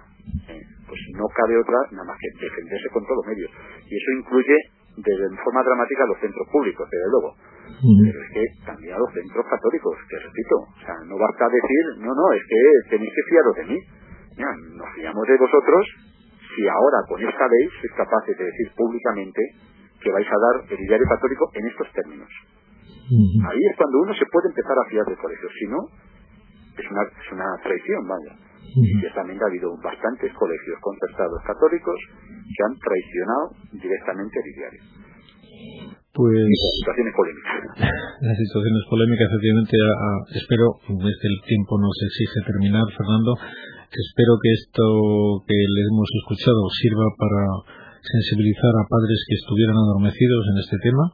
eh, 0.48 0.62
pues 0.88 1.00
no 1.14 1.26
cabe 1.37 1.57
otra 1.61 1.79
nada 1.92 2.05
más 2.09 2.16
que 2.18 2.29
defenderse 2.40 2.88
con 2.92 3.05
todos 3.05 3.20
los 3.22 3.26
medios. 3.29 3.50
Y 3.87 3.92
eso 3.96 4.11
incluye 4.18 4.57
de, 4.96 5.14
forma 5.44 5.62
dramática 5.62 6.05
a 6.05 6.07
los 6.07 6.18
centros 6.18 6.48
públicos, 6.48 6.88
desde 6.90 7.11
luego. 7.11 7.37
Pero 7.81 8.18
es 8.20 8.31
que 8.35 8.44
también 8.66 8.94
a 8.94 8.98
los 8.98 9.12
centros 9.12 9.46
católicos, 9.46 9.96
que 10.09 10.18
repito, 10.18 10.57
o 10.57 10.81
sea, 10.85 10.96
no 11.07 11.16
basta 11.16 11.48
decir, 11.48 11.85
no, 12.05 12.12
no, 12.12 12.26
es 12.33 12.42
que 12.44 12.61
tenéis 12.90 13.12
que 13.14 13.24
fiaros 13.31 13.57
de 13.57 13.64
mí. 13.64 13.79
Mira, 14.37 14.53
nos 14.76 14.88
fiamos 14.94 15.24
de 15.29 15.37
vosotros 15.37 15.87
si 16.57 16.66
ahora 16.66 16.98
con 17.09 17.20
esta 17.22 17.46
ley 17.46 17.64
sois 17.81 17.92
capaces 17.94 18.37
de 18.37 18.44
decir 18.44 18.68
públicamente 18.76 19.40
que 20.03 20.11
vais 20.11 20.26
a 20.26 20.38
dar 20.40 20.57
el 20.66 20.87
diario 20.87 21.07
católico 21.07 21.50
en 21.55 21.66
estos 21.68 21.88
términos. 21.92 22.29
Ahí 23.11 23.59
es 23.66 23.76
cuando 23.76 23.98
uno 23.98 24.14
se 24.14 24.26
puede 24.31 24.48
empezar 24.48 24.76
a 24.79 24.88
fiar 24.88 25.05
del 25.05 25.18
colegio. 25.18 25.48
Si 25.50 25.66
no, 25.66 25.83
es 26.80 26.86
una, 26.90 27.02
es 27.04 27.28
una 27.32 27.48
traición, 27.62 28.02
vaya. 28.08 28.32
Y 28.70 28.86
ciertamente 29.00 29.42
ha 29.42 29.50
habido 29.50 29.74
bastantes 29.82 30.32
colegios 30.34 30.78
concertados 30.80 31.42
católicos 31.42 31.98
que 32.24 32.62
han 32.64 32.74
traicionado 32.78 33.44
directamente 33.72 34.36
el 34.38 34.50
diario. 34.54 34.82
Pues 36.10 36.42
las 36.42 36.74
situaciones 36.82 37.14
polémicas. 37.14 37.54
Las 38.26 38.36
situaciones 38.36 38.82
polémicas, 38.90 39.26
efectivamente, 39.30 39.76
espero, 40.34 40.66
desde 41.06 41.26
el 41.30 41.38
tiempo 41.46 41.72
nos 41.78 41.96
exige 42.02 42.38
terminar, 42.50 42.84
Fernando, 42.98 43.32
espero 43.88 44.32
que 44.42 44.50
esto 44.58 44.84
que 45.46 45.54
le 45.54 45.80
hemos 45.86 46.10
escuchado 46.20 46.60
sirva 46.82 47.06
para 47.14 47.42
sensibilizar 48.02 48.74
a 48.74 48.88
padres 48.90 49.18
que 49.22 49.38
estuvieran 49.38 49.78
adormecidos 49.78 50.42
en 50.50 50.56
este 50.66 50.78
tema 50.82 51.04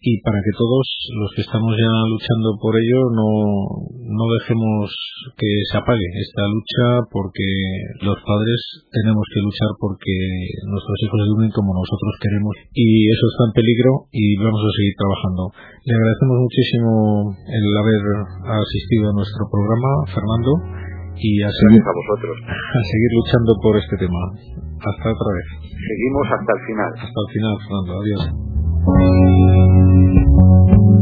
y 0.00 0.12
para 0.24 0.40
que 0.40 0.56
todos 0.56 0.86
los 1.20 1.28
que 1.36 1.44
estamos 1.44 1.72
ya 1.76 1.92
luchando 2.08 2.56
por 2.56 2.72
ello 2.72 3.00
no, 3.12 3.28
no 4.00 4.24
dejemos 4.40 4.88
que 5.36 5.50
se 5.68 5.76
apague 5.76 6.08
esta 6.16 6.44
lucha 6.48 7.04
porque 7.12 7.44
los 8.00 8.16
padres 8.24 8.60
tenemos 8.88 9.24
que 9.28 9.44
luchar 9.44 9.70
porque 9.76 10.16
nuestros 10.72 10.98
hijos 11.04 11.20
eduquen 11.28 11.52
como 11.52 11.76
nosotros 11.76 12.12
queremos 12.16 12.54
y 12.72 12.88
eso 13.12 13.24
está 13.28 13.42
en 13.52 13.54
peligro 13.60 14.08
y 14.08 14.40
vamos 14.40 14.64
a 14.64 14.72
seguir 14.72 14.94
trabajando. 14.96 15.42
Le 15.84 15.92
agradecemos 15.92 16.36
muchísimo 16.48 16.90
el 17.44 17.66
haber 17.76 18.02
asistido 18.56 19.04
a 19.12 19.16
nuestro 19.20 19.44
programa, 19.52 19.90
Fernando, 20.16 20.52
y 21.20 21.44
a 21.44 21.50
seguir, 21.52 21.84
a 21.84 21.92
vosotros. 21.92 22.36
a 22.48 22.82
seguir 22.88 23.10
luchando 23.20 23.52
por 23.60 23.76
este 23.76 23.96
tema. 24.00 24.22
Hasta 24.80 25.06
otra 25.12 25.30
vez. 25.36 25.48
Seguimos 25.68 26.24
hasta 26.32 26.52
el 26.56 26.60
final. 26.64 26.90
Hasta 27.04 27.20
el 27.20 27.28
final, 27.36 27.54
Fernando. 27.60 27.92
Adiós. 28.00 28.69
Thank 28.86 28.96
you. 30.28 30.99